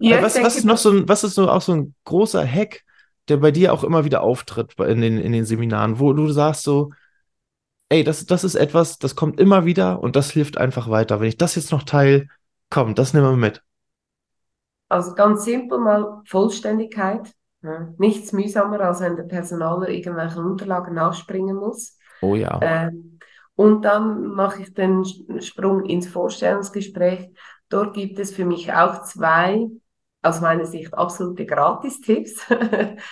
Ja, 0.00 0.22
was, 0.22 0.40
was, 0.42 0.56
ist 0.56 0.64
noch 0.64 0.78
so 0.78 0.90
ein, 0.90 1.08
was 1.08 1.24
ist 1.24 1.34
so 1.34 1.48
auch 1.48 1.60
so 1.60 1.72
ein 1.72 1.94
großer 2.04 2.44
Hack, 2.46 2.82
der 3.28 3.36
bei 3.36 3.50
dir 3.50 3.72
auch 3.72 3.84
immer 3.84 4.04
wieder 4.04 4.22
auftritt 4.22 4.78
in 4.80 5.00
den, 5.00 5.18
in 5.18 5.32
den 5.32 5.44
Seminaren, 5.44 6.00
wo 6.00 6.12
du 6.12 6.30
sagst 6.30 6.62
so, 6.62 6.90
ey, 7.88 8.02
das, 8.02 8.26
das 8.26 8.44
ist 8.44 8.54
etwas, 8.54 8.98
das 8.98 9.14
kommt 9.14 9.38
immer 9.38 9.64
wieder 9.64 10.02
und 10.02 10.16
das 10.16 10.30
hilft 10.30 10.58
einfach 10.58 10.90
weiter. 10.90 11.20
Wenn 11.20 11.28
ich 11.28 11.38
das 11.38 11.54
jetzt 11.54 11.70
noch 11.70 11.82
teile, 11.84 12.26
komm, 12.70 12.94
das 12.94 13.14
nehmen 13.14 13.30
wir 13.30 13.36
mit. 13.36 13.62
Also 14.88 15.14
ganz 15.14 15.44
simpel 15.44 15.78
mal 15.78 16.22
Vollständigkeit. 16.26 17.32
Ja. 17.62 17.88
Nichts 17.98 18.32
mühsamer, 18.32 18.80
als 18.80 19.00
wenn 19.00 19.16
der 19.16 19.24
Personaler 19.24 19.88
irgendwelche 19.88 20.40
Unterlagen 20.40 20.94
nachspringen 20.94 21.56
muss. 21.56 21.96
Oh 22.20 22.34
ja. 22.34 22.58
Ähm, 22.62 23.18
und 23.56 23.82
dann 23.84 24.28
mache 24.28 24.62
ich 24.62 24.74
den 24.74 25.04
Sprung 25.40 25.84
ins 25.84 26.08
Vorstellungsgespräch. 26.08 27.30
Dort 27.68 27.94
gibt 27.94 28.18
es 28.18 28.32
für 28.32 28.44
mich 28.44 28.72
auch 28.72 29.02
zwei, 29.02 29.68
aus 30.22 30.40
meiner 30.40 30.64
Sicht, 30.64 30.94
absolute 30.94 31.46
Gratistipps. 31.46 32.46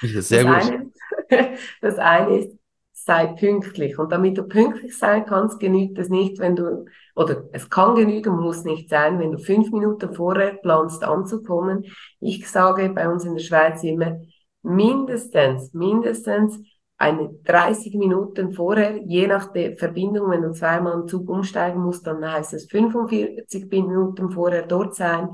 Sehr 0.03 0.45
das 0.45 0.69
gut. 0.69 0.93
Eine, 1.31 1.57
das 1.81 1.99
eine 1.99 2.39
ist, 2.39 2.59
sei 2.93 3.27
pünktlich. 3.27 3.99
Und 3.99 4.13
damit 4.13 4.39
du 4.39 4.45
pünktlich 4.45 4.97
sein 4.97 5.25
kannst, 5.27 5.59
genügt 5.61 5.99
es 5.99 6.09
nicht, 6.09 6.39
wenn 6.39 6.57
du, 6.57 6.87
oder 7.17 7.45
es 7.53 7.69
kann 7.69 7.95
genügen, 7.95 8.37
muss 8.37 8.65
nicht 8.65 8.89
sein, 8.89 9.19
wenn 9.19 9.33
du 9.33 9.39
fünf 9.39 9.71
Minuten 9.73 10.15
vorher 10.15 10.55
planst 10.55 11.03
anzukommen. 11.03 11.85
Ich 12.21 12.49
sage 12.49 12.91
bei 12.91 13.09
uns 13.09 13.25
in 13.25 13.35
der 13.35 13.43
Schweiz 13.43 13.83
immer, 13.83 14.21
mindestens, 14.63 15.73
mindestens 15.75 16.61
eine 17.03 17.31
30 17.45 17.95
Minuten 17.97 18.53
vorher, 18.53 18.97
je 19.05 19.27
nach 19.27 19.53
der 19.53 19.77
Verbindung, 19.77 20.31
wenn 20.31 20.43
du 20.43 20.53
zweimal 20.53 21.01
im 21.01 21.09
Zug 21.09 21.29
umsteigen 21.29 21.83
musst, 21.83 22.07
dann 22.07 22.25
heißt 22.25 22.55
es 22.55 22.71
45 22.71 23.69
Minuten 23.71 24.31
vorher 24.31 24.63
dort 24.63 24.95
sein. 24.95 25.31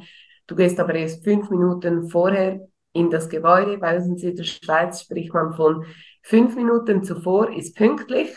Du 0.46 0.56
gehst 0.56 0.80
aber 0.80 0.94
erst 0.94 1.22
fünf 1.24 1.50
Minuten 1.50 2.08
vorher 2.08 2.66
in 2.94 3.10
das 3.10 3.28
Gebäude. 3.28 3.76
Bei 3.76 3.98
uns 3.98 4.22
in 4.22 4.34
der 4.34 4.44
Schweiz 4.44 5.02
spricht 5.02 5.34
man 5.34 5.52
von 5.52 5.84
fünf 6.22 6.56
Minuten 6.56 7.02
zuvor 7.02 7.52
ist 7.54 7.76
pünktlich. 7.76 8.30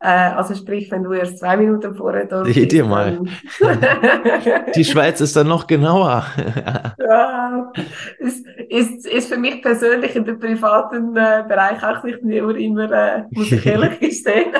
Äh, 0.00 0.08
also 0.08 0.54
sprich, 0.54 0.90
wenn 0.90 1.02
du 1.02 1.12
erst 1.12 1.38
zwei 1.38 1.56
Minuten 1.56 1.94
vorher 1.94 2.26
dort 2.26 2.46
bist. 2.46 2.72
Ihr 2.72 2.84
mal. 2.84 3.20
Die 4.74 4.84
Schweiz 4.84 5.20
ist 5.20 5.36
dann 5.36 5.48
noch 5.48 5.66
genauer. 5.66 6.26
ja, 6.98 7.72
ist, 8.18 8.46
ist, 8.68 9.06
ist 9.06 9.28
für 9.28 9.36
mich 9.36 9.62
persönlich 9.62 10.16
in 10.16 10.24
dem 10.24 10.38
privaten 10.38 11.16
äh, 11.16 11.44
Bereich 11.46 11.82
auch 11.82 12.02
nicht 12.02 12.22
nur 12.22 12.56
immer, 12.56 12.90
äh, 12.90 13.24
muss 13.30 13.52
ich 13.52 13.64
ehrlich 13.64 14.00
gestehen. 14.00 14.54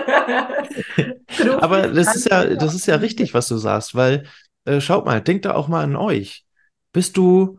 Aber 1.60 1.88
das 1.88 2.14
ist 2.14 2.30
ja, 2.30 2.54
das 2.54 2.74
ist 2.74 2.86
ja 2.86 2.96
richtig, 2.96 3.34
was 3.34 3.48
du 3.48 3.56
sagst, 3.56 3.94
weil 3.94 4.24
äh, 4.64 4.80
schaut 4.80 5.06
mal, 5.06 5.20
denkt 5.20 5.44
da 5.44 5.54
auch 5.54 5.68
mal 5.68 5.82
an 5.82 5.96
euch. 5.96 6.44
Bist 6.92 7.16
du 7.16 7.58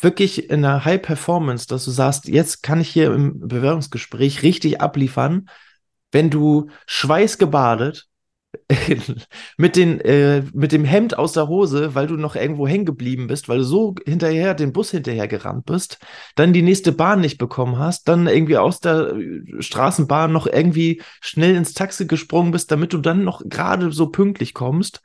wirklich 0.00 0.50
in 0.50 0.64
einer 0.64 0.84
High 0.84 1.00
Performance, 1.00 1.66
dass 1.68 1.84
du 1.84 1.90
sagst, 1.90 2.28
jetzt 2.28 2.62
kann 2.62 2.80
ich 2.80 2.90
hier 2.90 3.12
im 3.12 3.48
Bewerbungsgespräch 3.48 4.42
richtig 4.42 4.80
abliefern, 4.80 5.48
wenn 6.14 6.30
du 6.30 6.70
schweißgebadet 6.86 8.06
mit, 9.56 9.74
den, 9.74 10.00
äh, 10.00 10.44
mit 10.52 10.70
dem 10.70 10.84
Hemd 10.84 11.18
aus 11.18 11.32
der 11.32 11.48
Hose, 11.48 11.96
weil 11.96 12.06
du 12.06 12.14
noch 12.14 12.36
irgendwo 12.36 12.68
hängen 12.68 12.84
geblieben 12.84 13.26
bist, 13.26 13.48
weil 13.48 13.58
du 13.58 13.64
so 13.64 13.96
hinterher 14.06 14.54
den 14.54 14.72
Bus 14.72 14.92
hinterher 14.92 15.26
gerannt 15.26 15.66
bist, 15.66 15.98
dann 16.36 16.52
die 16.52 16.62
nächste 16.62 16.92
Bahn 16.92 17.20
nicht 17.20 17.36
bekommen 17.38 17.80
hast, 17.80 18.06
dann 18.08 18.28
irgendwie 18.28 18.56
aus 18.56 18.78
der 18.78 19.12
äh, 19.12 19.42
Straßenbahn 19.60 20.32
noch 20.32 20.46
irgendwie 20.46 21.02
schnell 21.20 21.56
ins 21.56 21.74
Taxi 21.74 22.06
gesprungen 22.06 22.52
bist, 22.52 22.70
damit 22.70 22.92
du 22.92 22.98
dann 22.98 23.24
noch 23.24 23.42
gerade 23.44 23.90
so 23.90 24.08
pünktlich 24.08 24.54
kommst. 24.54 25.02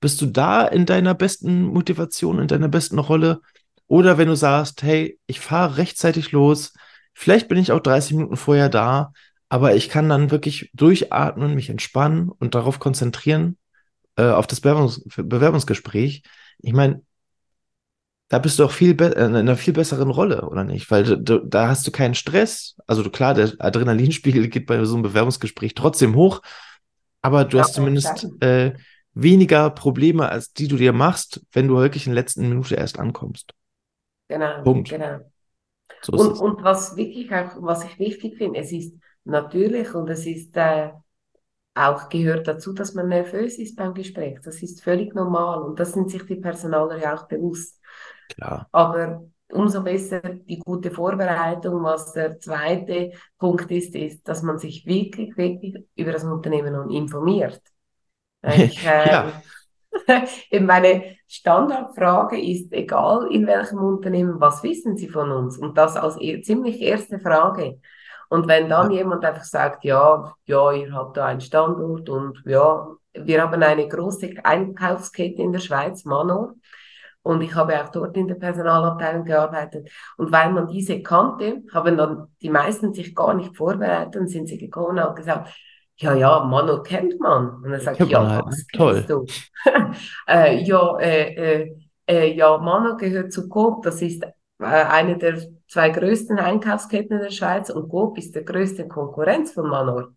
Bist 0.00 0.20
du 0.20 0.26
da 0.26 0.64
in 0.64 0.86
deiner 0.86 1.14
besten 1.14 1.62
Motivation, 1.62 2.38
in 2.38 2.46
deiner 2.46 2.68
besten 2.68 3.00
Rolle? 3.00 3.40
Oder 3.88 4.16
wenn 4.16 4.28
du 4.28 4.36
sagst, 4.36 4.84
hey, 4.84 5.18
ich 5.26 5.40
fahre 5.40 5.78
rechtzeitig 5.78 6.30
los, 6.30 6.72
vielleicht 7.14 7.48
bin 7.48 7.58
ich 7.58 7.72
auch 7.72 7.80
30 7.80 8.16
Minuten 8.16 8.36
vorher 8.36 8.68
da, 8.68 9.12
aber 9.48 9.74
ich 9.74 9.88
kann 9.88 10.08
dann 10.08 10.30
wirklich 10.30 10.70
durchatmen, 10.74 11.54
mich 11.54 11.70
entspannen 11.70 12.28
und 12.28 12.54
darauf 12.54 12.78
konzentrieren, 12.78 13.56
äh, 14.16 14.24
auf 14.24 14.46
das 14.46 14.60
Bewerbungs 14.60 15.02
Bewerbungsgespräch. 15.16 16.22
Ich 16.58 16.72
meine, 16.72 17.02
da 18.28 18.40
bist 18.40 18.58
du 18.58 18.64
auch 18.64 18.72
viel 18.72 19.00
äh, 19.00 19.24
in 19.24 19.36
einer 19.36 19.56
viel 19.56 19.72
besseren 19.72 20.10
Rolle, 20.10 20.48
oder 20.48 20.64
nicht? 20.64 20.90
Weil 20.90 21.04
du, 21.04 21.18
du, 21.18 21.38
da 21.38 21.68
hast 21.68 21.86
du 21.86 21.92
keinen 21.92 22.14
Stress. 22.14 22.76
Also 22.86 23.02
du, 23.02 23.10
klar, 23.10 23.34
der 23.34 23.52
Adrenalinspiegel 23.58 24.48
geht 24.48 24.66
bei 24.66 24.84
so 24.84 24.94
einem 24.94 25.02
Bewerbungsgespräch 25.02 25.74
trotzdem 25.74 26.14
hoch, 26.16 26.42
aber 27.22 27.44
du 27.44 27.56
ja, 27.56 27.62
hast 27.62 27.74
zumindest 27.74 28.26
äh, 28.40 28.74
weniger 29.14 29.70
Probleme, 29.70 30.28
als 30.28 30.52
die 30.52 30.68
du 30.68 30.76
dir 30.76 30.92
machst, 30.92 31.40
wenn 31.52 31.68
du 31.68 31.76
wirklich 31.76 32.06
in 32.06 32.14
der 32.14 32.22
letzten 32.22 32.48
Minute 32.48 32.74
erst 32.74 32.98
ankommst. 32.98 33.54
Genau, 34.28 34.62
Punkt. 34.62 34.88
genau. 34.90 35.20
So 36.02 36.12
und, 36.12 36.32
und 36.38 36.64
was 36.64 36.96
wirklich 36.96 37.32
auch, 37.32 37.50
was 37.58 37.84
ich 37.84 37.98
wichtig 37.98 38.36
finde, 38.36 38.58
es 38.58 38.72
ist 38.72 38.94
natürlich 39.26 39.94
und 39.94 40.08
es 40.08 40.26
ist 40.26 40.56
äh, 40.56 40.90
auch 41.74 42.08
gehört 42.08 42.48
dazu, 42.48 42.72
dass 42.72 42.94
man 42.94 43.08
nervös 43.08 43.58
ist 43.58 43.76
beim 43.76 43.92
Gespräch. 43.92 44.38
Das 44.42 44.62
ist 44.62 44.82
völlig 44.82 45.14
normal 45.14 45.62
und 45.62 45.78
das 45.78 45.92
sind 45.92 46.10
sich 46.10 46.24
die 46.24 46.36
Personaler 46.36 46.98
ja 46.98 47.14
auch 47.14 47.28
bewusst. 47.28 47.80
Klar. 48.28 48.68
Aber 48.72 49.26
umso 49.48 49.82
besser 49.82 50.20
die 50.20 50.58
gute 50.58 50.90
Vorbereitung. 50.90 51.82
Was 51.82 52.12
der 52.12 52.38
zweite 52.38 53.12
Punkt 53.38 53.70
ist, 53.70 53.94
ist, 53.94 54.26
dass 54.26 54.42
man 54.42 54.58
sich 54.58 54.86
wirklich, 54.86 55.36
wirklich 55.36 55.76
über 55.94 56.12
das 56.12 56.24
Unternehmen 56.24 56.90
informiert. 56.90 57.60
Ich, 58.56 58.86
äh, 58.86 59.08
ja. 59.08 59.42
Meine 60.60 61.16
Standardfrage 61.26 62.40
ist, 62.40 62.72
egal 62.72 63.26
in 63.32 63.44
welchem 63.48 63.78
Unternehmen, 63.78 64.38
was 64.38 64.62
wissen 64.62 64.96
Sie 64.96 65.08
von 65.08 65.32
uns? 65.32 65.58
Und 65.58 65.76
das 65.76 65.96
als 65.96 66.16
e 66.20 66.40
ziemlich 66.42 66.80
erste 66.80 67.18
Frage. 67.18 67.80
Und 68.28 68.48
wenn 68.48 68.68
dann 68.68 68.90
ja. 68.90 68.98
jemand 68.98 69.24
einfach 69.24 69.44
sagt, 69.44 69.84
ja, 69.84 70.32
ja, 70.44 70.72
ihr 70.72 70.92
habt 70.92 71.16
da 71.16 71.26
einen 71.26 71.40
Standort 71.40 72.08
und 72.08 72.42
ja, 72.44 72.88
wir 73.14 73.42
haben 73.42 73.62
eine 73.62 73.88
große 73.88 74.34
Einkaufskette 74.42 75.42
in 75.42 75.52
der 75.52 75.60
Schweiz, 75.60 76.04
Manor, 76.04 76.54
und 77.26 77.40
ich 77.40 77.56
habe 77.56 77.82
auch 77.82 77.88
dort 77.88 78.16
in 78.16 78.28
der 78.28 78.36
Personalabteilung 78.36 79.24
gearbeitet. 79.24 79.90
Und 80.16 80.30
weil 80.30 80.52
man 80.52 80.68
diese 80.68 81.02
kannte, 81.02 81.62
haben 81.74 81.96
dann 81.96 82.28
die 82.40 82.50
meisten 82.50 82.94
sich 82.94 83.16
gar 83.16 83.34
nicht 83.34 83.56
vorbereitet 83.56 84.14
und 84.14 84.28
sind 84.28 84.46
sie 84.46 84.58
gekommen 84.58 85.02
und 85.04 85.16
gesagt, 85.16 85.52
ja, 85.96 86.14
ja, 86.14 86.44
Manor 86.44 86.84
kennt 86.84 87.18
man. 87.18 87.62
Und 87.64 87.70
dann 87.70 87.80
sagt 87.80 88.00
ich, 88.00 88.08
ja, 88.08 88.28
halt. 88.28 88.46
was 88.46 88.64
Toll. 88.72 89.04
du? 89.08 89.26
äh, 90.28 90.62
ja, 90.62 90.98
äh, 90.98 91.34
äh, 91.34 91.76
äh, 92.06 92.32
ja, 92.32 92.58
Manor 92.58 92.96
gehört 92.96 93.32
zu 93.32 93.48
Coop, 93.48 93.82
das 93.82 94.00
ist 94.02 94.24
eine 94.58 95.18
der 95.18 95.38
zwei 95.68 95.90
größten 95.90 96.38
Einkaufsketten 96.38 97.16
in 97.16 97.22
der 97.24 97.30
Schweiz 97.30 97.70
und 97.70 97.88
Coop 97.88 98.18
ist 98.18 98.34
der 98.34 98.44
größte 98.44 98.88
Konkurrenz 98.88 99.52
von 99.52 99.68
Manor. 99.68 100.14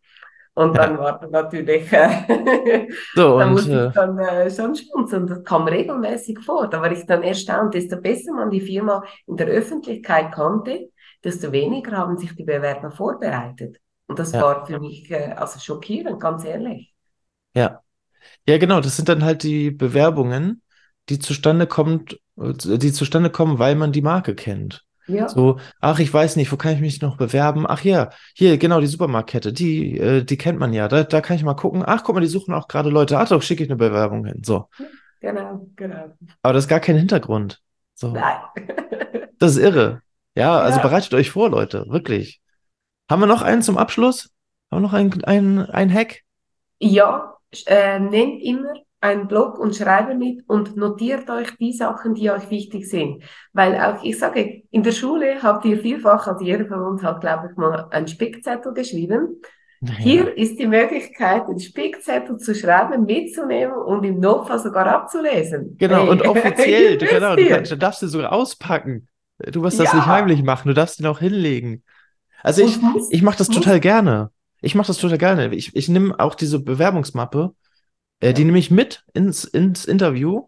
Und 0.60 0.76
dann 0.76 0.96
ja. 0.96 1.00
war 1.00 1.28
natürlich, 1.30 1.92
äh, 1.94 2.88
so, 3.16 3.40
da 3.40 3.46
und, 3.46 3.54
musste 3.54 3.88
ich 3.88 3.94
dann 3.94 4.18
äh, 4.18 4.52
schon 4.52 4.76
schmunzeln. 4.76 5.28
Das 5.28 5.44
kam 5.44 5.68
regelmäßig 5.68 6.40
vor. 6.40 6.68
Da 6.70 6.82
war 6.82 6.92
ich 6.92 7.06
dann 7.06 7.24
erstaunt. 7.24 7.74
Desto 7.74 7.96
besser 7.98 8.34
man 8.34 8.50
die 8.50 8.60
Firma 8.60 9.04
in 9.26 9.38
der 9.38 9.48
Öffentlichkeit 9.48 10.34
kannte, 10.34 10.90
desto 11.24 11.52
weniger 11.54 11.96
haben 11.96 12.18
sich 12.18 12.36
die 12.36 12.44
Bewerber 12.44 12.92
vorbereitet. 12.92 13.78
Und 14.08 14.20
das 14.20 14.34
ja. 14.34 14.42
war 14.42 14.66
für 14.66 14.80
mich 14.80 15.10
äh, 15.12 15.34
also 15.38 15.60
schockierend, 15.60 16.20
ganz 16.20 16.44
ehrlich. 16.44 16.94
Ja. 17.56 17.82
Ja, 18.46 18.58
genau. 18.58 18.82
Das 18.82 18.98
sind 18.98 19.08
dann 19.08 19.24
halt 19.24 19.44
die 19.44 19.72
Bewerbungen, 19.72 20.62
die 21.10 21.20
zustande 21.20 21.68
kommt, 21.68 22.20
die 22.36 22.92
zustande 22.92 23.30
kommen, 23.30 23.60
weil 23.60 23.76
man 23.76 23.92
die 23.92 24.02
Marke 24.02 24.36
kennt. 24.36 24.84
Ja. 25.08 25.28
So, 25.28 25.60
ach, 25.82 26.00
ich 26.00 26.14
weiß 26.14 26.36
nicht, 26.36 26.52
wo 26.52 26.56
kann 26.56 26.74
ich 26.74 26.82
mich 26.82 27.02
noch 27.02 27.18
bewerben? 27.18 27.66
Ach 27.68 27.84
ja, 27.84 28.12
hier, 28.36 28.58
genau, 28.60 28.80
die 28.80 28.88
Supermarktkette, 28.88 29.52
die, 29.52 29.98
äh, 29.98 30.24
die 30.24 30.38
kennt 30.38 30.60
man 30.60 30.72
ja. 30.72 30.88
Da, 30.88 31.04
da 31.04 31.22
kann 31.22 31.36
ich 31.36 31.44
mal 31.44 31.56
gucken. 31.56 31.84
Ach, 31.84 32.04
guck 32.04 32.14
mal, 32.14 32.22
die 32.22 32.28
suchen 32.28 32.54
auch 32.54 32.68
gerade 32.68 32.92
Leute. 32.92 33.18
Ach, 33.18 33.28
doch, 33.28 33.42
schicke 33.42 33.64
ich 33.64 33.70
eine 33.70 33.78
Bewerbung 33.78 34.26
hin. 34.26 34.44
So. 34.46 34.70
Genau, 35.20 35.68
genau. 35.76 36.16
Aber 36.44 36.54
das 36.54 36.66
ist 36.66 36.70
gar 36.70 36.80
kein 36.80 36.96
Hintergrund. 36.96 37.60
So. 37.96 38.12
Nein. 38.12 38.38
das 39.40 39.56
ist 39.56 39.64
irre. 39.64 40.02
Ja, 40.36 40.60
also 40.60 40.78
ja. 40.78 40.84
bereitet 40.84 41.14
euch 41.16 41.32
vor, 41.32 41.50
Leute, 41.50 41.86
wirklich. 41.90 42.40
Haben 43.10 43.22
wir 43.22 43.28
noch 43.28 43.42
einen 43.42 43.64
zum 43.64 43.78
Abschluss? 43.78 44.30
Haben 44.70 44.84
wir 44.84 44.88
noch 44.88 44.94
einen, 44.94 45.24
einen, 45.24 45.60
einen 45.60 45.94
Hack? 45.94 46.22
Ja, 46.78 47.36
äh, 47.66 48.00
nennt 48.00 48.44
immer 48.44 48.74
einen 49.02 49.28
Blog 49.28 49.58
und 49.58 49.76
schreibe 49.76 50.16
mit 50.16 50.44
und 50.48 50.76
notiert 50.76 51.30
euch 51.30 51.56
die 51.58 51.74
Sachen, 51.74 52.16
die 52.16 52.30
euch 52.32 52.50
wichtig 52.50 52.90
sind. 52.90 53.24
Weil 53.54 53.76
auch, 53.76 54.04
ich 54.04 54.20
sage, 54.20 54.64
in 54.72 54.84
der 54.84 54.92
Schule 54.92 55.42
habt 55.42 55.66
ihr 55.66 55.80
vielfach, 55.80 56.28
also 56.28 56.44
jeder 56.44 56.66
von 56.66 56.82
uns 56.82 57.04
hat, 57.04 57.22
glaube 57.22 57.50
ich, 57.50 57.58
mal 57.58 57.88
einen 57.92 58.08
Spickzettel 58.08 58.74
geschrieben. 58.74 59.42
Ja. 59.82 59.94
Hier 59.94 60.38
ist 60.38 60.60
die 60.60 60.68
Möglichkeit, 60.68 61.48
den 61.48 61.60
Spickzettel 61.60 62.38
zu 62.38 62.54
schreiben, 62.54 63.06
mitzunehmen 63.06 63.78
und 63.78 64.04
im 64.04 64.20
Notfall 64.20 64.60
sogar 64.60 64.86
abzulesen. 64.88 65.78
Genau, 65.78 66.04
hey. 66.04 66.10
und 66.10 66.28
offiziell, 66.28 66.98
genau, 66.98 67.38
du, 67.38 67.48
kannst, 67.48 67.72
du 67.72 67.78
darfst 67.78 68.02
ihn 68.02 68.10
sogar 68.10 68.34
auspacken. 68.34 69.08
Du 69.38 69.62
musst 69.62 69.80
das 69.80 69.94
ja. 69.94 69.96
nicht 69.96 70.08
heimlich 70.08 70.44
machen, 70.44 70.68
du 70.68 70.74
darfst 70.74 71.00
ihn 71.00 71.06
auch 71.06 71.20
hinlegen. 71.20 71.84
Also 72.44 72.62
ich, 72.62 72.78
ich 73.10 73.22
mache 73.22 73.38
das 73.38 73.48
total 73.48 73.80
gerne. 73.80 74.32
Ich 74.62 74.76
mache 74.76 74.88
das 74.88 74.98
total 74.98 75.18
gerne. 75.18 75.56
Ich, 75.56 75.74
ich 75.76 75.88
nehme 75.88 76.20
auch 76.20 76.36
diese 76.36 76.60
Bewerbungsmappe 76.60 77.54
äh, 78.20 78.34
die 78.34 78.46
nehme 78.46 78.60
ich 78.60 78.72
mit 78.72 79.04
ins, 79.14 79.44
ins 79.44 79.86
Interview 79.86 80.48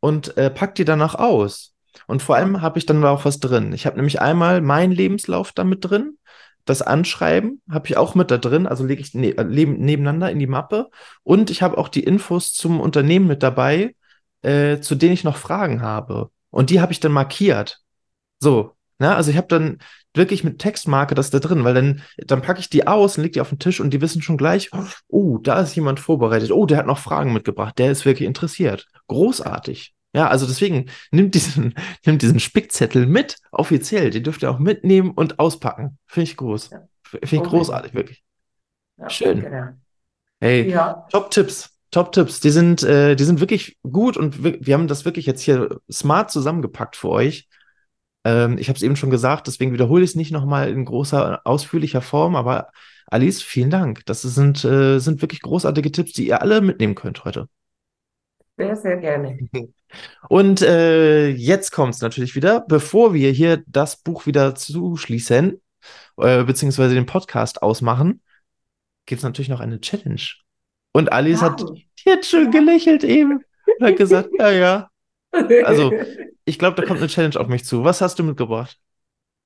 und 0.00 0.36
äh, 0.36 0.50
pack 0.50 0.74
die 0.74 0.84
danach 0.84 1.14
aus. 1.14 1.74
Und 2.06 2.22
vor 2.22 2.36
allem 2.36 2.62
habe 2.62 2.78
ich 2.78 2.86
dann 2.86 3.04
auch 3.04 3.24
was 3.24 3.40
drin. 3.40 3.72
Ich 3.72 3.86
habe 3.86 3.96
nämlich 3.96 4.20
einmal 4.20 4.60
meinen 4.60 4.92
Lebenslauf 4.92 5.52
da 5.52 5.64
mit 5.64 5.84
drin. 5.84 6.18
Das 6.64 6.82
Anschreiben 6.82 7.62
habe 7.70 7.86
ich 7.86 7.96
auch 7.96 8.14
mit 8.14 8.30
da 8.30 8.36
drin, 8.36 8.66
also 8.66 8.84
lege 8.84 9.00
ich 9.00 9.14
ne 9.14 9.34
nebeneinander 9.34 10.30
in 10.30 10.38
die 10.38 10.46
Mappe. 10.46 10.90
Und 11.22 11.50
ich 11.50 11.62
habe 11.62 11.78
auch 11.78 11.88
die 11.88 12.04
Infos 12.04 12.52
zum 12.52 12.80
Unternehmen 12.80 13.26
mit 13.26 13.42
dabei, 13.42 13.96
äh, 14.42 14.78
zu 14.80 14.94
denen 14.94 15.14
ich 15.14 15.24
noch 15.24 15.36
Fragen 15.36 15.80
habe. 15.80 16.30
Und 16.50 16.70
die 16.70 16.80
habe 16.80 16.92
ich 16.92 17.00
dann 17.00 17.12
markiert. 17.12 17.80
So, 18.38 18.74
ne? 18.98 19.14
Also 19.14 19.30
ich 19.30 19.36
habe 19.36 19.48
dann 19.48 19.78
wirklich 20.14 20.44
mit 20.44 20.58
Textmarke 20.58 21.14
das 21.14 21.30
da 21.30 21.38
drin, 21.38 21.64
weil 21.64 21.74
dann, 21.74 22.02
dann 22.18 22.42
packe 22.42 22.60
ich 22.60 22.70
die 22.70 22.86
aus 22.86 23.16
und 23.16 23.24
leg 23.24 23.32
die 23.32 23.40
auf 23.40 23.50
den 23.50 23.58
Tisch 23.58 23.80
und 23.80 23.90
die 23.90 24.00
wissen 24.00 24.22
schon 24.22 24.36
gleich, 24.36 24.70
oh, 25.08 25.38
da 25.38 25.60
ist 25.60 25.74
jemand 25.74 26.00
vorbereitet. 26.00 26.50
Oh, 26.50 26.66
der 26.66 26.78
hat 26.78 26.86
noch 26.86 26.98
Fragen 26.98 27.32
mitgebracht. 27.32 27.78
Der 27.78 27.90
ist 27.90 28.04
wirklich 28.04 28.26
interessiert. 28.26 28.86
Großartig. 29.06 29.94
Ja, 30.14 30.28
also 30.28 30.46
deswegen 30.46 30.86
nimmt 31.10 31.34
diesen, 31.34 31.74
nimmt 32.06 32.22
diesen 32.22 32.40
Spickzettel 32.40 33.06
mit, 33.06 33.36
offiziell. 33.52 34.10
Den 34.10 34.24
dürft 34.24 34.42
ihr 34.42 34.50
auch 34.50 34.58
mitnehmen 34.58 35.10
und 35.10 35.38
auspacken. 35.38 35.98
Finde 36.06 36.30
ich 36.30 36.36
groß. 36.36 36.70
Ja. 36.70 36.88
Finde 37.02 37.26
ich 37.26 37.38
okay. 37.38 37.48
großartig, 37.48 37.94
wirklich. 37.94 38.24
Ja, 38.98 39.10
Schön. 39.10 39.40
Genau. 39.40 39.68
Hey, 40.40 40.70
ja. 40.70 41.06
Top-Tipps. 41.10 41.70
Top-Tipps. 41.90 42.40
Die 42.40 42.50
sind, 42.50 42.82
äh, 42.82 43.16
die 43.16 43.24
sind 43.24 43.40
wirklich 43.40 43.78
gut 43.82 44.16
und 44.16 44.44
wir, 44.44 44.58
wir 44.60 44.74
haben 44.74 44.88
das 44.88 45.04
wirklich 45.04 45.26
jetzt 45.26 45.40
hier 45.40 45.80
smart 45.90 46.30
zusammengepackt 46.30 46.96
für 46.96 47.08
euch. 47.08 47.48
Ähm, 48.24 48.58
ich 48.58 48.68
habe 48.68 48.76
es 48.76 48.82
eben 48.82 48.96
schon 48.96 49.10
gesagt, 49.10 49.46
deswegen 49.46 49.72
wiederhole 49.72 50.04
ich 50.04 50.10
es 50.10 50.16
nicht 50.16 50.30
nochmal 50.30 50.70
in 50.70 50.84
großer, 50.84 51.40
ausführlicher 51.44 52.02
Form, 52.02 52.36
aber 52.36 52.68
Alice, 53.06 53.42
vielen 53.42 53.70
Dank. 53.70 54.04
Das 54.06 54.22
sind, 54.22 54.64
äh, 54.64 54.98
sind 54.98 55.22
wirklich 55.22 55.40
großartige 55.40 55.90
Tipps, 55.92 56.12
die 56.12 56.28
ihr 56.28 56.42
alle 56.42 56.60
mitnehmen 56.60 56.94
könnt 56.94 57.24
heute. 57.24 57.48
Sehr, 58.56 58.76
sehr 58.76 58.96
gerne. 58.96 59.38
Und 60.28 60.60
äh, 60.62 61.28
jetzt 61.28 61.70
kommt 61.70 61.94
es 61.94 62.02
natürlich 62.02 62.34
wieder, 62.34 62.60
bevor 62.60 63.14
wir 63.14 63.30
hier 63.30 63.62
das 63.66 63.96
Buch 63.96 64.26
wieder 64.26 64.54
zuschließen, 64.54 65.60
äh, 66.18 66.44
beziehungsweise 66.44 66.94
den 66.94 67.06
Podcast 67.06 67.62
ausmachen, 67.62 68.20
gibt 69.06 69.20
es 69.20 69.24
natürlich 69.24 69.48
noch 69.48 69.60
eine 69.60 69.80
Challenge. 69.80 70.20
Und 70.92 71.12
Alice 71.12 71.40
hat 71.40 71.64
jetzt 72.04 72.28
schon 72.28 72.50
gelächelt 72.50 73.04
eben 73.04 73.44
und 73.78 73.86
hat 73.86 73.96
gesagt, 73.96 74.28
ja, 74.38 74.50
ja. 74.50 74.90
Also, 75.32 75.92
ich 76.44 76.58
glaube, 76.58 76.76
da 76.80 76.86
kommt 76.86 77.00
eine 77.00 77.08
Challenge 77.08 77.38
auf 77.38 77.48
mich 77.48 77.64
zu. 77.64 77.84
Was 77.84 78.00
hast 78.00 78.18
du 78.18 78.24
mitgebracht? 78.24 78.78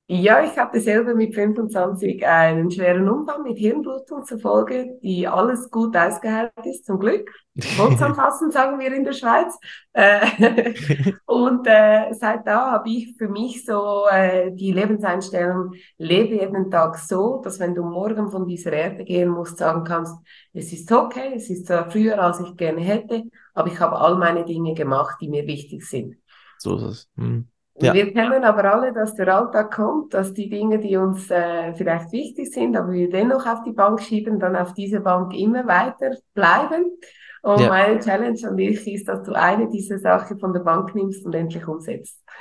Ja, 0.08 0.44
ich 0.44 0.58
hatte 0.58 0.78
selber 0.80 1.14
mit 1.14 1.34
25 1.34 2.26
einen 2.26 2.70
schweren 2.70 3.08
Unfall 3.08 3.40
mit 3.42 3.56
Hirnblutung 3.56 4.24
zur 4.24 4.38
Folge, 4.38 4.98
die 5.02 5.26
alles 5.26 5.70
gut 5.70 5.96
ausgeheilt 5.96 6.52
ist, 6.64 6.84
zum 6.84 6.98
Glück. 6.98 7.30
Holzanfassen, 7.78 8.50
sagen 8.52 8.78
wir 8.78 8.92
in 8.92 9.04
der 9.04 9.12
Schweiz. 9.14 9.58
Äh, 9.94 10.74
und 11.24 11.66
äh, 11.66 12.12
seit 12.12 12.46
da 12.46 12.72
habe 12.72 12.90
ich 12.90 13.16
für 13.16 13.28
mich 13.28 13.64
so 13.64 14.06
äh, 14.10 14.50
die 14.52 14.72
Lebenseinstellung, 14.72 15.72
lebe 15.96 16.34
jeden 16.34 16.70
Tag 16.70 16.98
so, 16.98 17.40
dass 17.42 17.58
wenn 17.58 17.74
du 17.74 17.82
morgen 17.82 18.30
von 18.30 18.46
dieser 18.46 18.72
Erde 18.72 19.04
gehen 19.04 19.30
musst, 19.30 19.56
sagen 19.58 19.84
kannst, 19.84 20.14
es 20.52 20.72
ist 20.74 20.92
okay, 20.92 21.32
es 21.36 21.48
ist 21.48 21.68
zwar 21.68 21.90
früher, 21.90 22.20
als 22.20 22.40
ich 22.40 22.54
gerne 22.56 22.82
hätte, 22.82 23.22
aber 23.54 23.68
ich 23.68 23.80
habe 23.80 23.98
all 23.98 24.16
meine 24.16 24.44
Dinge 24.44 24.74
gemacht, 24.74 25.18
die 25.20 25.28
mir 25.28 25.46
wichtig 25.46 25.84
sind. 25.84 26.16
So 26.58 26.76
ist 26.76 26.82
es. 26.82 27.10
Hm. 27.16 27.48
Ja. 27.80 27.94
Wir 27.94 28.12
kennen 28.12 28.44
aber 28.44 28.72
alle, 28.72 28.92
dass 28.92 29.14
der 29.14 29.34
Alltag 29.34 29.74
kommt, 29.74 30.12
dass 30.12 30.34
die 30.34 30.50
Dinge, 30.50 30.78
die 30.78 30.96
uns 30.96 31.30
äh, 31.30 31.72
vielleicht 31.74 32.12
wichtig 32.12 32.52
sind, 32.52 32.76
aber 32.76 32.92
wir 32.92 33.08
dennoch 33.08 33.46
auf 33.46 33.62
die 33.62 33.72
Bank 33.72 34.02
schieben, 34.02 34.38
dann 34.38 34.56
auf 34.56 34.74
diese 34.74 35.00
Bank 35.00 35.32
immer 35.34 35.66
weiter 35.66 36.16
bleiben. 36.34 36.98
Und 37.42 37.60
ja. 37.60 37.68
meine 37.68 37.98
Challenge 37.98 38.38
an 38.44 38.56
dich 38.56 38.86
ist, 38.86 39.08
dass 39.08 39.24
du 39.24 39.32
eine 39.32 39.68
dieser 39.68 39.98
Sachen 39.98 40.38
von 40.38 40.52
der 40.52 40.60
Bank 40.60 40.94
nimmst 40.94 41.26
und 41.26 41.34
endlich 41.34 41.66
umsetzt. 41.66 42.22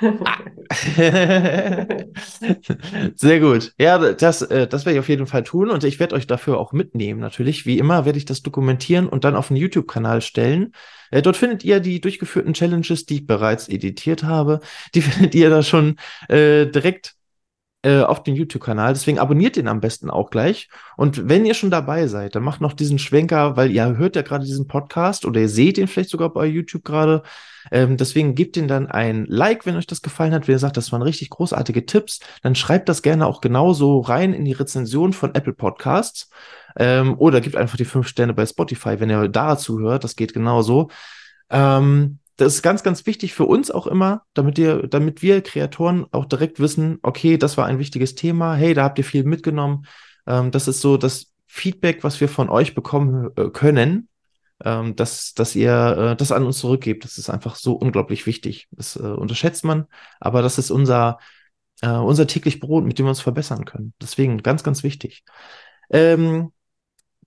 Sehr 3.16 3.40
gut. 3.40 3.72
Ja, 3.78 3.98
das, 4.12 4.42
äh, 4.42 4.68
das 4.68 4.86
werde 4.86 4.94
ich 4.94 5.00
auf 5.00 5.08
jeden 5.08 5.26
Fall 5.26 5.42
tun 5.42 5.70
und 5.70 5.82
ich 5.82 5.98
werde 5.98 6.14
euch 6.14 6.28
dafür 6.28 6.58
auch 6.58 6.72
mitnehmen. 6.72 7.18
Natürlich, 7.18 7.66
wie 7.66 7.78
immer, 7.78 8.04
werde 8.04 8.18
ich 8.18 8.26
das 8.26 8.42
dokumentieren 8.42 9.08
und 9.08 9.24
dann 9.24 9.34
auf 9.34 9.48
den 9.48 9.56
YouTube-Kanal 9.56 10.22
stellen. 10.22 10.72
Äh, 11.10 11.20
dort 11.20 11.36
findet 11.36 11.64
ihr 11.64 11.80
die 11.80 12.00
durchgeführten 12.00 12.54
Challenges, 12.54 13.04
die 13.04 13.16
ich 13.16 13.26
bereits 13.26 13.68
editiert 13.68 14.22
habe. 14.22 14.60
Die 14.94 15.02
findet 15.02 15.34
ihr 15.34 15.50
da 15.50 15.64
schon 15.64 15.96
äh, 16.28 16.66
direkt 16.66 17.16
äh, 17.82 18.02
auf 18.02 18.22
den 18.22 18.36
YouTube-Kanal. 18.36 18.92
Deswegen 18.92 19.18
abonniert 19.18 19.56
den 19.56 19.68
am 19.68 19.80
besten 19.80 20.08
auch 20.08 20.30
gleich. 20.30 20.68
Und 20.96 21.28
wenn 21.28 21.44
ihr 21.44 21.54
schon 21.54 21.70
dabei 21.70 22.06
seid, 22.06 22.34
dann 22.34 22.44
macht 22.44 22.60
noch 22.60 22.74
diesen 22.74 22.98
Schwenker, 22.98 23.56
weil 23.56 23.70
ihr 23.72 23.96
hört 23.96 24.16
ja 24.16 24.22
gerade 24.22 24.44
diesen 24.44 24.68
Podcast 24.68 25.24
oder 25.24 25.40
ihr 25.40 25.48
seht 25.48 25.78
ihn 25.78 25.88
vielleicht 25.88 26.10
sogar 26.10 26.32
bei 26.32 26.46
YouTube 26.46 26.84
gerade. 26.84 27.22
Ähm, 27.70 27.96
deswegen 27.96 28.34
gebt 28.34 28.56
den 28.56 28.68
dann 28.68 28.86
ein 28.86 29.26
Like, 29.26 29.66
wenn 29.66 29.76
euch 29.76 29.86
das 29.86 30.02
gefallen 30.02 30.32
hat. 30.32 30.46
Wenn 30.46 30.54
ihr 30.54 30.58
sagt, 30.60 30.76
das 30.76 30.92
waren 30.92 31.02
richtig 31.02 31.30
großartige 31.30 31.84
Tipps, 31.84 32.20
dann 32.42 32.54
schreibt 32.54 32.88
das 32.88 33.02
gerne 33.02 33.26
auch 33.26 33.40
genauso 33.40 34.00
rein 34.00 34.32
in 34.32 34.44
die 34.44 34.52
Rezension 34.52 35.12
von 35.12 35.34
Apple 35.34 35.52
Podcasts. 35.52 36.30
Ähm, 36.76 37.16
oder 37.18 37.40
gebt 37.40 37.56
einfach 37.56 37.76
die 37.76 37.84
fünf 37.84 38.06
Sterne 38.08 38.32
bei 38.32 38.46
Spotify, 38.46 39.00
wenn 39.00 39.10
ihr 39.10 39.28
da 39.28 39.58
zuhört. 39.58 40.04
Das 40.04 40.16
geht 40.16 40.32
genauso. 40.32 40.88
Ähm, 41.50 42.18
das 42.36 42.54
ist 42.54 42.62
ganz, 42.62 42.82
ganz 42.82 43.06
wichtig 43.06 43.34
für 43.34 43.44
uns 43.44 43.70
auch 43.70 43.86
immer, 43.86 44.22
damit 44.34 44.58
ihr, 44.58 44.86
damit 44.88 45.22
wir 45.22 45.42
Kreatoren 45.42 46.06
auch 46.12 46.24
direkt 46.24 46.60
wissen, 46.60 46.98
okay, 47.02 47.36
das 47.36 47.56
war 47.56 47.66
ein 47.66 47.78
wichtiges 47.78 48.14
Thema, 48.14 48.54
hey, 48.54 48.74
da 48.74 48.84
habt 48.84 48.98
ihr 48.98 49.04
viel 49.04 49.24
mitgenommen. 49.24 49.86
Ähm, 50.26 50.50
das 50.50 50.68
ist 50.68 50.80
so 50.80 50.96
das 50.96 51.32
Feedback, 51.46 52.04
was 52.04 52.20
wir 52.20 52.28
von 52.28 52.48
euch 52.48 52.74
bekommen 52.74 53.30
äh, 53.36 53.50
können, 53.50 54.08
ähm, 54.64 54.96
dass, 54.96 55.34
dass 55.34 55.54
ihr 55.54 56.12
äh, 56.12 56.16
das 56.16 56.32
an 56.32 56.44
uns 56.44 56.58
zurückgebt. 56.58 57.04
Das 57.04 57.18
ist 57.18 57.28
einfach 57.28 57.56
so 57.56 57.74
unglaublich 57.74 58.26
wichtig. 58.26 58.68
Das 58.70 58.96
äh, 58.96 59.00
unterschätzt 59.00 59.64
man, 59.64 59.86
aber 60.18 60.40
das 60.42 60.58
ist 60.58 60.70
unser, 60.70 61.18
äh, 61.82 61.90
unser 61.90 62.26
täglich 62.26 62.60
Brot, 62.60 62.84
mit 62.84 62.98
dem 62.98 63.06
wir 63.06 63.10
uns 63.10 63.20
verbessern 63.20 63.64
können. 63.64 63.92
Deswegen 64.00 64.42
ganz, 64.42 64.62
ganz 64.62 64.82
wichtig. 64.82 65.24
Ähm, 65.90 66.52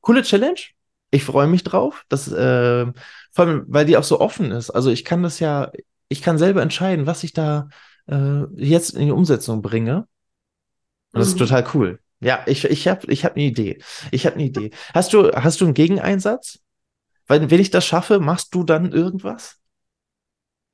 coole 0.01 0.23
Challenge. 0.23 0.74
Ich 1.15 1.23
freue 1.23 1.47
mich 1.47 1.63
drauf. 1.63 2.03
Das, 2.09 2.29
äh, 2.29 2.85
vor 3.31 3.45
allem, 3.45 3.63
weil 3.67 3.85
die 3.85 3.95
auch 3.95 4.03
so 4.03 4.19
offen 4.19 4.51
ist. 4.51 4.69
Also 4.69 4.91
ich 4.91 5.05
kann 5.05 5.23
das 5.23 5.39
ja, 5.39 5.71
ich 6.09 6.21
kann 6.21 6.37
selber 6.37 6.61
entscheiden, 6.61 7.07
was 7.07 7.23
ich 7.23 7.31
da 7.31 7.69
äh, 8.07 8.41
jetzt 8.57 8.89
in 8.89 9.05
die 9.05 9.13
Umsetzung 9.13 9.61
bringe. 9.61 10.07
Und 11.13 11.19
das 11.19 11.29
mhm. 11.29 11.33
ist 11.33 11.39
total 11.39 11.65
cool. 11.73 11.99
Ja, 12.19 12.41
ich, 12.47 12.65
ich 12.65 12.89
habe 12.89 13.09
ich 13.09 13.23
hab 13.23 13.35
eine 13.37 13.45
Idee. 13.45 13.79
Ich 14.11 14.25
habe 14.25 14.35
eine 14.35 14.43
Idee. 14.43 14.71
Hast 14.93 15.13
du, 15.13 15.31
hast 15.31 15.61
du 15.61 15.65
einen 15.65 15.73
Gegeneinsatz? 15.73 16.59
Weil, 17.27 17.49
wenn 17.49 17.61
ich 17.61 17.71
das 17.71 17.85
schaffe, 17.85 18.19
machst 18.19 18.53
du 18.53 18.65
dann 18.65 18.91
irgendwas? 18.91 19.57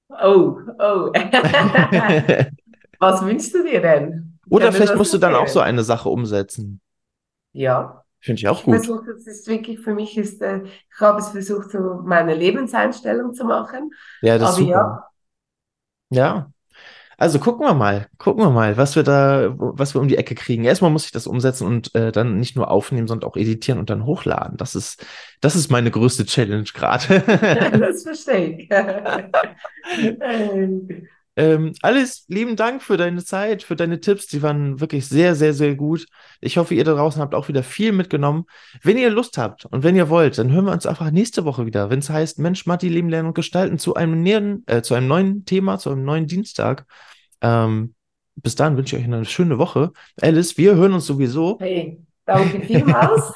Oh, 0.10 0.58
oh. 0.80 1.12
Was 3.00 3.24
wünschst 3.24 3.54
du 3.54 3.64
dir 3.64 3.82
denn? 3.82 4.40
Oder 4.50 4.72
vielleicht 4.72 4.96
musst 4.96 5.14
du 5.14 5.20
dann 5.20 5.36
auch 5.36 5.48
so 5.48 5.60
eine 5.60 5.84
Sache 5.84 6.10
umsetzen. 6.10 6.82
Ja. 7.54 8.01
Finde 8.22 8.40
ich 8.40 8.48
auch 8.48 8.64
gut. 8.64 8.76
Ich 8.76 8.86
versuche, 8.86 9.14
das 9.14 9.26
ist 9.26 9.48
wirklich 9.48 9.80
für 9.80 9.96
mich 9.96 10.18
ist, 10.18 10.42
äh, 10.42 10.62
ich 10.64 11.00
habe 11.00 11.20
es 11.20 11.30
versucht, 11.30 11.72
so 11.72 12.02
meine 12.04 12.36
Lebenseinstellung 12.36 13.34
zu 13.34 13.46
machen. 13.46 13.92
Ja, 14.22 14.38
das 14.38 14.52
ist 14.52 14.58
super. 14.58 15.08
Ja. 16.10 16.26
ja. 16.26 16.52
Also 17.18 17.38
gucken 17.38 17.68
wir 17.68 17.76
mal, 17.76 18.08
gucken 18.18 18.44
wir 18.44 18.50
mal, 18.50 18.78
was 18.78 18.96
wir 18.96 19.04
da, 19.04 19.54
was 19.56 19.94
wir 19.94 20.02
um 20.02 20.08
die 20.08 20.18
Ecke 20.18 20.34
kriegen. 20.34 20.64
Erstmal 20.64 20.90
muss 20.90 21.06
ich 21.06 21.12
das 21.12 21.28
umsetzen 21.28 21.68
und 21.68 21.94
äh, 21.94 22.12
dann 22.12 22.40
nicht 22.40 22.56
nur 22.56 22.72
aufnehmen, 22.72 23.08
sondern 23.08 23.30
auch 23.30 23.38
editieren 23.38 23.78
und 23.78 23.92
dann 23.92 24.06
hochladen. 24.06 24.58
Das 24.58 24.74
ist, 24.74 25.06
das 25.40 25.56
ist 25.56 25.70
meine 25.70 25.92
größte 25.92 26.26
Challenge 26.26 26.64
gerade. 26.64 27.20
das 27.80 28.04
verstehe 28.04 28.58
ich. 28.58 28.70
Ähm, 31.38 31.74
alles 31.82 32.26
lieben 32.28 32.56
Dank 32.58 32.84
für 32.84 32.98
deine 32.98 33.24
Zeit, 33.24 33.64
für 33.64 33.76
deine 33.76 34.02
Tipps. 34.02 34.28
Die 34.28 34.42
waren 34.42 34.80
wirklich 34.82 35.08
sehr, 35.08 35.36
sehr, 35.36 35.54
sehr 35.54 35.76
gut. 35.76 36.06
Ich 36.42 36.58
hoffe, 36.58 36.76
ihr 36.76 36.84
da 36.84 36.94
draußen 36.94 37.22
habt 37.22 37.36
auch 37.36 37.48
wieder 37.48 37.64
viel 37.64 37.94
mitgenommen. 37.94 38.46
Wenn 38.84 38.98
ihr 38.98 39.10
Lust 39.10 39.38
habt 39.38 39.66
und 39.66 39.84
wenn 39.84 39.96
ihr 39.96 40.10
wollt, 40.10 40.38
dann 40.38 40.52
hören 40.52 40.66
wir 40.66 40.74
uns 40.74 40.86
einfach 40.86 41.10
nächste 41.12 41.46
Woche 41.46 41.66
wieder, 41.66 41.90
wenn 41.90 42.00
es 42.00 42.10
heißt 42.10 42.40
Mensch, 42.40 42.66
Matti, 42.66 42.90
Leben, 42.90 43.10
Lernen 43.10 43.30
und 43.30 43.34
Gestalten 43.36 43.80
zu 43.80 43.96
einem, 43.96 44.22
näheren, 44.22 44.64
äh, 44.68 44.82
zu 44.82 44.94
einem 44.94 45.08
neuen 45.08 45.46
Thema, 45.46 45.78
zu 45.80 45.90
einem 45.90 46.04
neuen 46.04 46.28
Dienstag. 46.28 46.86
Ähm, 47.42 47.96
bis 48.36 48.56
dahin 48.56 48.76
wünsche 48.76 48.98
ich 48.98 49.02
euch 49.02 49.08
eine 49.08 49.26
schöne 49.26 49.58
Woche. 49.58 49.92
Alice, 50.22 50.58
wir 50.58 50.76
hören 50.76 50.94
uns 50.94 51.06
sowieso. 51.06 51.58
Hey, 51.60 52.02
danke 52.26 52.62
vielmals 52.62 53.34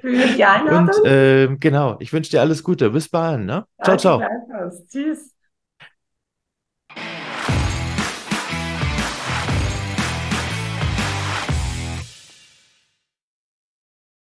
für 0.00 0.12
die 0.12 0.44
Einladung. 0.44 0.88
Und 0.88 1.06
äh, 1.06 1.56
genau, 1.58 1.96
ich 2.00 2.12
wünsche 2.12 2.30
dir 2.30 2.40
alles 2.40 2.62
Gute. 2.62 2.90
Bis 2.90 3.08
bald. 3.08 3.44
Ne? 3.44 3.66
Ciao, 3.82 3.96
ciao. 3.96 4.22
Tschüss. 4.88 5.33